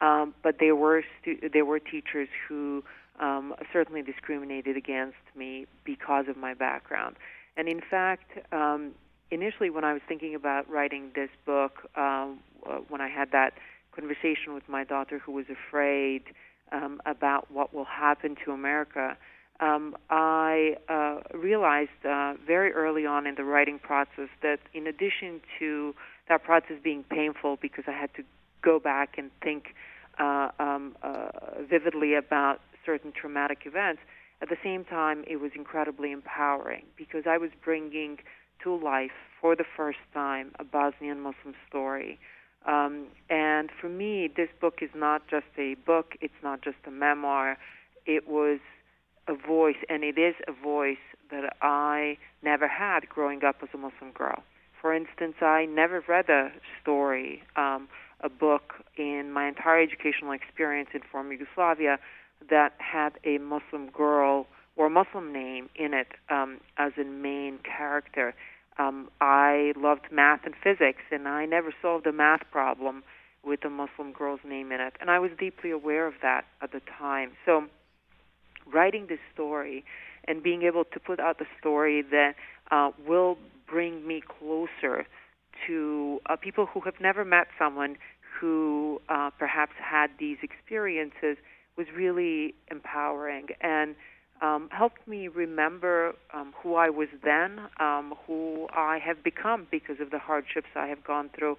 Um, 0.00 0.34
but 0.42 0.56
there 0.60 0.76
were 0.76 1.02
stu- 1.20 1.48
there 1.52 1.64
were 1.64 1.78
teachers 1.78 2.28
who 2.46 2.84
um, 3.20 3.54
certainly 3.72 4.02
discriminated 4.02 4.76
against 4.76 5.16
me 5.34 5.66
because 5.84 6.26
of 6.28 6.36
my 6.36 6.54
background. 6.54 7.16
And 7.56 7.68
in 7.68 7.80
fact, 7.80 8.30
um, 8.52 8.92
initially 9.30 9.70
when 9.70 9.84
I 9.84 9.92
was 9.92 10.02
thinking 10.08 10.34
about 10.34 10.68
writing 10.68 11.10
this 11.14 11.30
book, 11.44 11.88
um, 11.96 12.40
uh, 12.68 12.78
when 12.88 13.00
I 13.00 13.08
had 13.08 13.30
that 13.32 13.54
conversation 13.94 14.54
with 14.54 14.68
my 14.68 14.84
daughter 14.84 15.18
who 15.18 15.32
was 15.32 15.46
afraid 15.50 16.22
um, 16.72 17.00
about 17.06 17.50
what 17.50 17.74
will 17.74 17.84
happen 17.84 18.36
to 18.44 18.52
America, 18.52 19.16
um, 19.60 19.96
I 20.08 20.76
uh, 20.88 21.20
realized 21.36 22.04
uh, 22.08 22.34
very 22.46 22.72
early 22.72 23.06
on 23.06 23.26
in 23.26 23.34
the 23.34 23.44
writing 23.44 23.78
process 23.78 24.28
that 24.42 24.60
in 24.72 24.86
addition 24.86 25.40
to 25.58 25.94
that 26.28 26.44
process 26.44 26.76
being 26.82 27.04
painful 27.04 27.58
because 27.60 27.84
I 27.88 27.92
had 27.92 28.14
to 28.14 28.22
go 28.62 28.78
back 28.78 29.18
and 29.18 29.30
think 29.42 29.74
uh, 30.18 30.50
um, 30.58 30.96
uh, 31.02 31.30
vividly 31.68 32.14
about 32.14 32.60
certain 32.84 33.12
traumatic 33.12 33.60
events, 33.64 34.00
at 34.40 34.48
the 34.48 34.56
same 34.62 34.84
time 34.84 35.24
it 35.26 35.36
was 35.36 35.50
incredibly 35.56 36.12
empowering 36.12 36.84
because 36.96 37.24
I 37.26 37.38
was 37.38 37.50
bringing 37.64 38.18
to 38.62 38.74
life 38.76 39.12
for 39.40 39.54
the 39.56 39.64
first 39.76 39.98
time 40.12 40.52
a 40.58 40.64
Bosnian 40.64 41.20
Muslim 41.20 41.54
story. 41.68 42.18
Um, 42.66 43.06
and 43.30 43.70
for 43.80 43.88
me, 43.88 44.28
this 44.34 44.48
book 44.60 44.78
is 44.82 44.90
not 44.94 45.28
just 45.28 45.46
a 45.56 45.74
book, 45.86 46.14
it's 46.20 46.42
not 46.42 46.62
just 46.62 46.76
a 46.86 46.90
memoir. 46.90 47.56
It 48.04 48.28
was 48.28 48.58
a 49.26 49.34
voice, 49.34 49.76
and 49.88 50.02
it 50.02 50.18
is 50.18 50.34
a 50.46 50.52
voice 50.52 50.96
that 51.30 51.56
I 51.62 52.18
never 52.42 52.66
had 52.66 53.08
growing 53.08 53.44
up 53.44 53.56
as 53.62 53.68
a 53.74 53.78
Muslim 53.78 54.12
girl. 54.12 54.42
For 54.80 54.94
instance, 54.94 55.34
I 55.40 55.66
never 55.66 56.02
read 56.06 56.28
a 56.28 56.50
story, 56.80 57.42
um, 57.56 57.88
a 58.20 58.28
book 58.28 58.74
in 58.96 59.32
my 59.32 59.48
entire 59.48 59.82
educational 59.82 60.32
experience 60.32 60.90
in 60.94 61.00
former 61.10 61.32
Yugoslavia 61.32 61.98
that 62.50 62.72
had 62.78 63.12
a 63.24 63.38
Muslim 63.38 63.90
girl 63.90 64.46
or 64.78 64.88
Muslim 64.88 65.32
name 65.32 65.68
in 65.74 65.92
it 65.92 66.06
um, 66.30 66.60
as 66.78 66.92
a 66.98 67.04
main 67.04 67.58
character. 67.58 68.34
Um, 68.78 69.10
I 69.20 69.72
loved 69.76 70.06
math 70.12 70.40
and 70.44 70.54
physics, 70.54 71.02
and 71.10 71.26
I 71.26 71.44
never 71.44 71.74
solved 71.82 72.06
a 72.06 72.12
math 72.12 72.42
problem 72.52 73.02
with 73.44 73.64
a 73.64 73.70
Muslim 73.70 74.12
girl's 74.12 74.40
name 74.46 74.70
in 74.70 74.80
it. 74.80 74.94
And 75.00 75.10
I 75.10 75.18
was 75.18 75.32
deeply 75.38 75.72
aware 75.72 76.06
of 76.06 76.14
that 76.22 76.44
at 76.62 76.70
the 76.70 76.80
time. 76.96 77.32
So 77.44 77.64
writing 78.72 79.06
this 79.08 79.18
story 79.34 79.84
and 80.28 80.42
being 80.42 80.62
able 80.62 80.84
to 80.84 81.00
put 81.00 81.18
out 81.18 81.38
the 81.38 81.46
story 81.58 82.02
that 82.02 82.34
uh, 82.70 82.92
will 83.06 83.36
bring 83.68 84.06
me 84.06 84.22
closer 84.38 85.06
to 85.66 86.20
uh, 86.26 86.36
people 86.36 86.66
who 86.66 86.80
have 86.82 87.00
never 87.00 87.24
met 87.24 87.48
someone 87.58 87.96
who 88.40 89.00
uh, 89.08 89.30
perhaps 89.36 89.72
had 89.80 90.10
these 90.20 90.36
experiences 90.42 91.36
was 91.76 91.86
really 91.96 92.54
empowering 92.70 93.48
and 93.60 93.96
um, 94.40 94.68
helped 94.70 95.06
me 95.06 95.28
remember 95.28 96.14
um, 96.32 96.54
who 96.62 96.74
I 96.74 96.90
was 96.90 97.08
then, 97.24 97.60
um, 97.80 98.14
who 98.26 98.68
I 98.72 98.98
have 98.98 99.22
become 99.22 99.66
because 99.70 100.00
of 100.00 100.10
the 100.10 100.18
hardships 100.18 100.68
I 100.74 100.86
have 100.86 101.04
gone 101.04 101.30
through. 101.36 101.58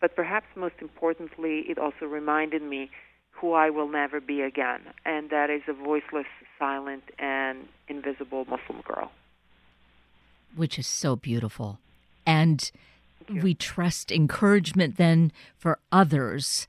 But 0.00 0.16
perhaps 0.16 0.46
most 0.56 0.76
importantly, 0.80 1.64
it 1.68 1.78
also 1.78 2.06
reminded 2.06 2.62
me 2.62 2.90
who 3.32 3.52
I 3.52 3.70
will 3.70 3.88
never 3.88 4.20
be 4.20 4.42
again, 4.42 4.80
and 5.04 5.30
that 5.30 5.48
is 5.50 5.62
a 5.66 5.72
voiceless, 5.72 6.26
silent, 6.58 7.04
and 7.18 7.68
invisible 7.88 8.44
Muslim 8.44 8.82
girl. 8.82 9.12
Which 10.54 10.78
is 10.78 10.86
so 10.86 11.16
beautiful. 11.16 11.78
And 12.26 12.70
we 13.30 13.54
trust 13.54 14.10
encouragement 14.10 14.96
then 14.96 15.32
for 15.56 15.78
others 15.92 16.66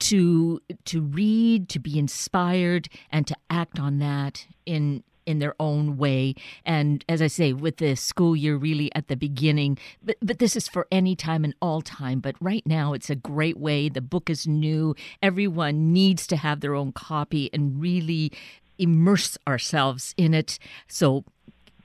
to 0.00 0.60
to 0.86 1.02
read 1.02 1.68
to 1.68 1.78
be 1.78 1.98
inspired 1.98 2.88
and 3.10 3.26
to 3.26 3.36
act 3.48 3.78
on 3.78 3.98
that 3.98 4.46
in 4.66 5.02
in 5.26 5.38
their 5.38 5.54
own 5.60 5.96
way. 5.96 6.34
And 6.64 7.04
as 7.08 7.22
I 7.22 7.28
say, 7.28 7.52
with 7.52 7.76
the 7.76 7.94
school 7.94 8.34
year 8.34 8.56
really 8.56 8.92
at 8.94 9.08
the 9.08 9.16
beginning, 9.16 9.78
but, 10.02 10.16
but 10.20 10.38
this 10.40 10.56
is 10.56 10.66
for 10.66 10.88
any 10.90 11.14
time 11.14 11.44
and 11.44 11.54
all 11.62 11.82
time. 11.82 12.20
But 12.20 12.34
right 12.40 12.66
now, 12.66 12.92
it's 12.94 13.10
a 13.10 13.14
great 13.14 13.56
way. 13.56 13.88
The 13.88 14.00
book 14.00 14.28
is 14.28 14.48
new. 14.48 14.96
Everyone 15.22 15.92
needs 15.92 16.26
to 16.28 16.36
have 16.36 16.60
their 16.60 16.74
own 16.74 16.92
copy 16.92 17.48
and 17.52 17.80
really 17.80 18.32
immerse 18.78 19.38
ourselves 19.46 20.14
in 20.16 20.34
it. 20.34 20.58
So 20.88 21.24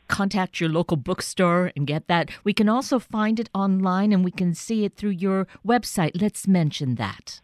contact 0.07 0.59
your 0.59 0.69
local 0.69 0.97
bookstore 0.97 1.71
and 1.75 1.85
get 1.85 2.07
that. 2.07 2.29
We 2.43 2.53
can 2.53 2.69
also 2.69 2.99
find 2.99 3.39
it 3.39 3.49
online 3.53 4.11
and 4.11 4.23
we 4.23 4.31
can 4.31 4.53
see 4.53 4.85
it 4.85 4.95
through 4.95 5.11
your 5.11 5.47
website. 5.65 6.11
Let's 6.19 6.47
mention 6.47 6.95
that. 6.95 7.41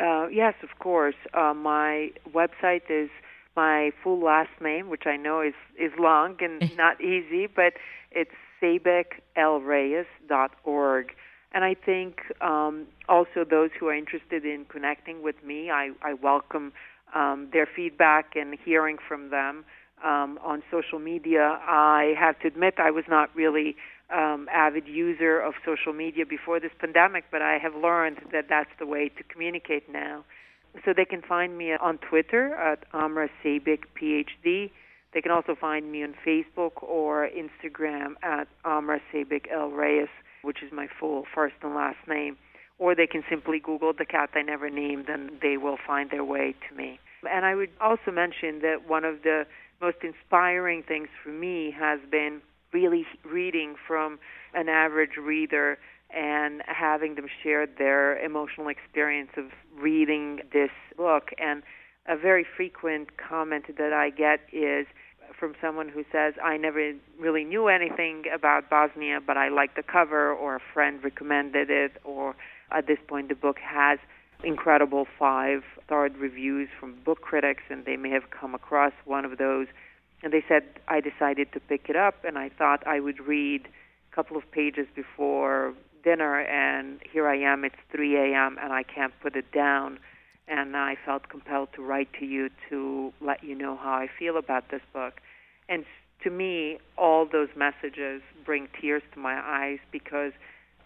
Uh, 0.00 0.26
yes, 0.28 0.54
of 0.62 0.78
course. 0.78 1.16
Uh, 1.34 1.52
my 1.54 2.10
website 2.32 2.88
is 2.88 3.10
my 3.56 3.90
full 4.02 4.18
last 4.18 4.50
name, 4.60 4.88
which 4.88 5.06
I 5.06 5.16
know 5.16 5.42
is 5.42 5.54
is 5.78 5.92
long 5.98 6.36
and 6.40 6.64
not 6.76 7.00
easy, 7.00 7.46
but 7.46 7.74
it's 8.10 8.32
sabicelrayess.org. 8.62 11.12
And 11.52 11.64
I 11.64 11.74
think 11.74 12.20
um, 12.40 12.86
also 13.08 13.44
those 13.48 13.70
who 13.78 13.86
are 13.88 13.94
interested 13.94 14.44
in 14.44 14.64
connecting 14.66 15.22
with 15.22 15.42
me, 15.44 15.70
I, 15.70 15.90
I 16.00 16.14
welcome 16.14 16.72
um, 17.14 17.48
their 17.52 17.66
feedback 17.66 18.36
and 18.36 18.56
hearing 18.64 18.98
from 19.08 19.30
them 19.30 19.64
um, 20.04 20.38
on 20.44 20.62
social 20.70 21.00
media. 21.00 21.58
I 21.66 22.14
have 22.18 22.38
to 22.40 22.46
admit 22.46 22.74
I 22.78 22.92
was 22.92 23.04
not 23.08 23.34
really 23.34 23.74
um, 24.12 24.48
avid 24.52 24.86
user 24.86 25.40
of 25.40 25.54
social 25.64 25.92
media 25.92 26.26
before 26.26 26.60
this 26.60 26.72
pandemic, 26.78 27.24
but 27.30 27.42
I 27.42 27.58
have 27.58 27.74
learned 27.74 28.18
that 28.32 28.46
that's 28.48 28.70
the 28.78 28.86
way 28.86 29.08
to 29.08 29.22
communicate 29.24 29.90
now. 29.92 30.24
So 30.84 30.92
they 30.96 31.04
can 31.04 31.22
find 31.22 31.56
me 31.58 31.72
on 31.72 31.98
Twitter 31.98 32.54
at 32.54 32.84
Amra 32.92 33.28
Sabic 33.44 33.80
PhD. 34.00 34.70
They 35.12 35.20
can 35.20 35.32
also 35.32 35.56
find 35.60 35.90
me 35.90 36.04
on 36.04 36.14
Facebook 36.24 36.82
or 36.82 37.28
Instagram 37.28 38.14
at 38.22 38.46
Amra 38.64 39.00
Sabic-El-Rayess, 39.12 40.10
which 40.42 40.62
is 40.62 40.72
my 40.72 40.86
full 40.98 41.24
first 41.34 41.56
and 41.62 41.74
last 41.74 41.98
name. 42.06 42.36
Or 42.78 42.94
they 42.94 43.06
can 43.06 43.24
simply 43.28 43.58
Google 43.58 43.92
the 43.92 44.06
cat 44.06 44.30
I 44.34 44.42
never 44.42 44.70
named 44.70 45.08
and 45.08 45.32
they 45.42 45.56
will 45.56 45.76
find 45.84 46.10
their 46.10 46.24
way 46.24 46.54
to 46.68 46.74
me. 46.76 46.98
And 47.30 47.44
I 47.44 47.54
would 47.54 47.70
also 47.80 48.10
mention 48.12 48.60
that 48.62 48.88
one 48.88 49.04
of 49.04 49.22
the 49.22 49.46
most 49.80 49.98
inspiring 50.02 50.82
things 50.82 51.08
for 51.22 51.30
me 51.30 51.74
has 51.78 51.98
been 52.10 52.40
really 52.72 53.06
reading 53.24 53.74
from 53.86 54.18
an 54.54 54.68
average 54.68 55.16
reader 55.20 55.78
and 56.14 56.62
having 56.66 57.14
them 57.14 57.26
share 57.42 57.66
their 57.66 58.18
emotional 58.18 58.68
experience 58.68 59.30
of 59.36 59.46
reading 59.78 60.40
this 60.52 60.70
book. 60.96 61.30
And 61.38 61.62
a 62.06 62.16
very 62.16 62.44
frequent 62.56 63.16
comment 63.16 63.66
that 63.76 63.92
I 63.92 64.10
get 64.10 64.40
is 64.52 64.86
from 65.38 65.54
someone 65.60 65.88
who 65.88 66.04
says, 66.10 66.34
I 66.42 66.56
never 66.56 66.92
really 67.18 67.44
knew 67.44 67.68
anything 67.68 68.24
about 68.34 68.68
Bosnia, 68.68 69.20
but 69.24 69.36
I 69.36 69.48
liked 69.48 69.76
the 69.76 69.82
cover, 69.82 70.32
or 70.32 70.56
a 70.56 70.60
friend 70.74 71.02
recommended 71.02 71.70
it, 71.70 71.92
or 72.04 72.34
at 72.72 72.86
this 72.86 72.98
point 73.06 73.28
the 73.28 73.34
book 73.34 73.58
has 73.58 73.98
incredible 74.42 75.06
five 75.18 75.62
starred 75.84 76.16
reviews 76.16 76.68
from 76.78 76.96
book 77.04 77.20
critics, 77.20 77.62
and 77.70 77.84
they 77.84 77.96
may 77.96 78.10
have 78.10 78.30
come 78.30 78.54
across 78.54 78.92
one 79.04 79.24
of 79.24 79.38
those. 79.38 79.66
And 80.22 80.32
they 80.32 80.44
said, 80.48 80.64
I 80.88 81.00
decided 81.00 81.52
to 81.52 81.60
pick 81.60 81.88
it 81.88 81.96
up, 81.96 82.24
and 82.24 82.38
I 82.38 82.50
thought 82.50 82.86
I 82.86 83.00
would 83.00 83.20
read 83.20 83.68
a 84.10 84.14
couple 84.14 84.36
of 84.36 84.50
pages 84.50 84.86
before 84.94 85.74
dinner, 86.02 86.40
and 86.40 87.00
here 87.10 87.28
I 87.28 87.38
am. 87.38 87.64
It's 87.64 87.76
3 87.92 88.16
a.m. 88.16 88.56
and 88.62 88.72
I 88.72 88.82
can't 88.82 89.12
put 89.22 89.36
it 89.36 89.50
down. 89.52 89.98
And 90.48 90.76
I 90.76 90.96
felt 91.04 91.28
compelled 91.28 91.68
to 91.76 91.82
write 91.82 92.08
to 92.18 92.26
you 92.26 92.50
to 92.70 93.12
let 93.20 93.44
you 93.44 93.54
know 93.54 93.76
how 93.76 93.92
I 93.92 94.08
feel 94.18 94.36
about 94.36 94.70
this 94.70 94.80
book. 94.92 95.20
And 95.68 95.84
to 96.24 96.30
me, 96.30 96.78
all 96.98 97.26
those 97.30 97.48
messages 97.56 98.22
bring 98.44 98.68
tears 98.80 99.02
to 99.14 99.20
my 99.20 99.40
eyes 99.40 99.78
because 99.92 100.32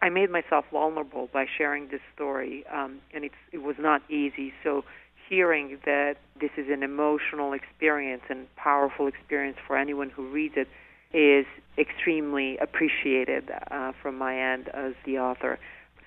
I 0.02 0.10
made 0.10 0.30
myself 0.30 0.66
vulnerable 0.70 1.30
by 1.32 1.46
sharing 1.56 1.88
this 1.88 2.02
story, 2.14 2.64
um, 2.72 2.98
and 3.14 3.24
it's, 3.24 3.34
it 3.52 3.62
was 3.62 3.76
not 3.78 4.02
easy. 4.10 4.52
So, 4.62 4.84
hearing 5.28 5.78
that 5.84 6.16
this 6.40 6.50
is 6.56 6.68
an 6.68 6.82
emotional 6.82 7.52
experience 7.52 8.22
and 8.28 8.54
powerful 8.56 9.06
experience 9.06 9.56
for 9.66 9.76
anyone 9.76 10.10
who 10.10 10.28
reads 10.28 10.54
it 10.56 10.68
is 11.12 11.46
extremely 11.78 12.56
appreciated 12.58 13.50
uh, 13.70 13.92
from 14.02 14.18
my 14.18 14.36
end 14.38 14.68
as 14.68 14.94
the 15.04 15.18
author. 15.18 15.58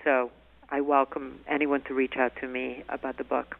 So, 0.04 0.30
I 0.70 0.82
welcome 0.82 1.40
anyone 1.48 1.80
to 1.88 1.94
reach 1.94 2.16
out 2.18 2.32
to 2.42 2.46
me 2.46 2.84
about 2.90 3.16
the 3.16 3.24
book. 3.24 3.56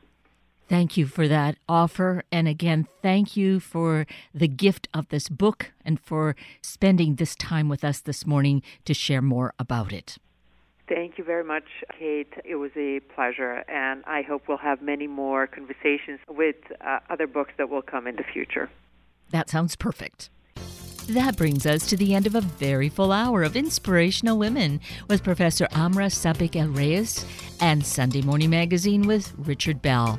Thank 0.69 0.99
you 0.99 1.07
for 1.07 1.27
that 1.27 1.57
offer. 1.67 2.23
And 2.31 2.47
again, 2.47 2.87
thank 3.01 3.35
you 3.35 3.59
for 3.59 4.07
the 4.35 4.49
gift 4.49 4.89
of 4.93 5.09
this 5.09 5.31
book 5.31 5.73
and 5.83 5.99
for 5.99 6.37
spending 6.61 7.15
this 7.15 7.35
time 7.35 7.71
with 7.71 7.83
us 7.83 8.01
this 8.01 8.27
morning 8.27 8.63
to 8.85 8.93
share 8.93 9.23
more 9.23 9.55
about 9.59 9.93
it. 9.95 10.19
Thank 10.89 11.19
you 11.19 11.25
very 11.25 11.45
much, 11.45 11.65
Kate. 11.99 12.33
It 12.45 12.57
was 12.57 12.71
a 12.75 13.01
pleasure, 13.15 13.63
and 13.69 14.03
I 14.07 14.23
hope 14.23 14.45
we'll 14.49 14.57
have 14.57 14.81
many 14.81 15.07
more 15.07 15.47
conversations 15.47 16.19
with 16.29 16.57
uh, 16.81 17.01
other 17.11 17.27
books 17.27 17.53
that 17.59 17.69
will 17.69 17.83
come 17.83 18.07
in 18.07 18.17
the 18.17 18.25
future. 18.25 18.71
That 19.31 19.51
sounds 19.51 19.77
perfect. 19.77 20.31
That 21.09 21.37
brings 21.37 21.67
us 21.67 21.87
to 21.89 21.97
the 21.97 22.15
end 22.15 22.27
of 22.27 22.35
a 22.35 22.41
very 22.41 22.89
full 22.89 23.13
hour 23.13 23.43
of 23.43 23.57
Inspirational 23.57 24.39
Women 24.39 24.81
with 25.09 25.23
Professor 25.23 25.67
Amra 25.73 26.07
Sabic 26.07 26.57
El 26.57 26.69
Rayess 26.69 27.25
and 27.61 27.85
Sunday 27.85 28.23
Morning 28.23 28.51
Magazine 28.51 29.07
with 29.07 29.33
Richard 29.39 29.81
Bell. 29.81 30.19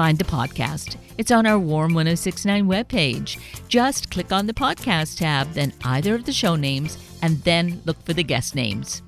find 0.00 0.16
the 0.16 0.24
podcast. 0.24 0.96
It's 1.18 1.30
on 1.30 1.44
our 1.44 1.58
Warm 1.58 1.92
1069 1.92 2.66
webpage. 2.66 3.38
Just 3.68 4.10
click 4.10 4.32
on 4.32 4.46
the 4.46 4.54
podcast 4.54 5.18
tab, 5.18 5.52
then 5.52 5.74
either 5.84 6.14
of 6.14 6.24
the 6.24 6.32
show 6.32 6.56
names 6.56 6.96
and 7.20 7.36
then 7.42 7.82
look 7.84 8.02
for 8.06 8.14
the 8.14 8.24
guest 8.24 8.54
names. 8.54 9.02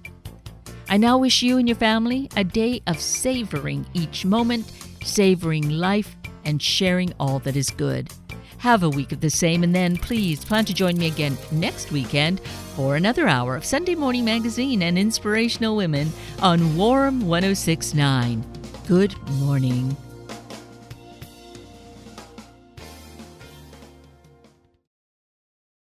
I 0.91 0.99
now 0.99 1.17
wish 1.17 1.43
you 1.43 1.57
and 1.57 1.67
your 1.67 1.79
family 1.79 2.29
a 2.37 2.45
day 2.45 2.83
of 2.87 3.01
savoring 3.01 3.87
each 3.95 4.27
moment, 4.27 4.71
savoring 5.03 5.71
life, 5.71 6.15
and 6.45 6.61
sharing 6.61 7.15
all 7.19 7.39
that 7.39 7.57
is 7.57 7.71
good. 7.71 8.13
Have 8.59 8.83
a 8.83 8.91
week 8.91 9.13
of 9.13 9.23
the 9.23 9.31
same, 9.31 9.65
and 9.65 9.75
then 9.75 9.97
please 9.97 10.45
plan 10.45 10.67
to 10.67 10.75
join 10.75 10.99
me 10.99 11.07
again 11.07 11.39
next 11.53 11.91
weekend 11.91 12.41
for 12.77 12.97
another 12.97 13.29
hour 13.29 13.57
of 13.57 13.65
Sunday 13.65 13.95
Morning 13.95 14.27
Magazine 14.27 14.83
and 14.83 14.99
Inspirational 14.99 15.75
Women 15.75 16.13
on 16.43 16.77
Warm 16.77 17.27
1069. 17.27 18.45
Good 18.87 19.17
morning. 19.39 19.97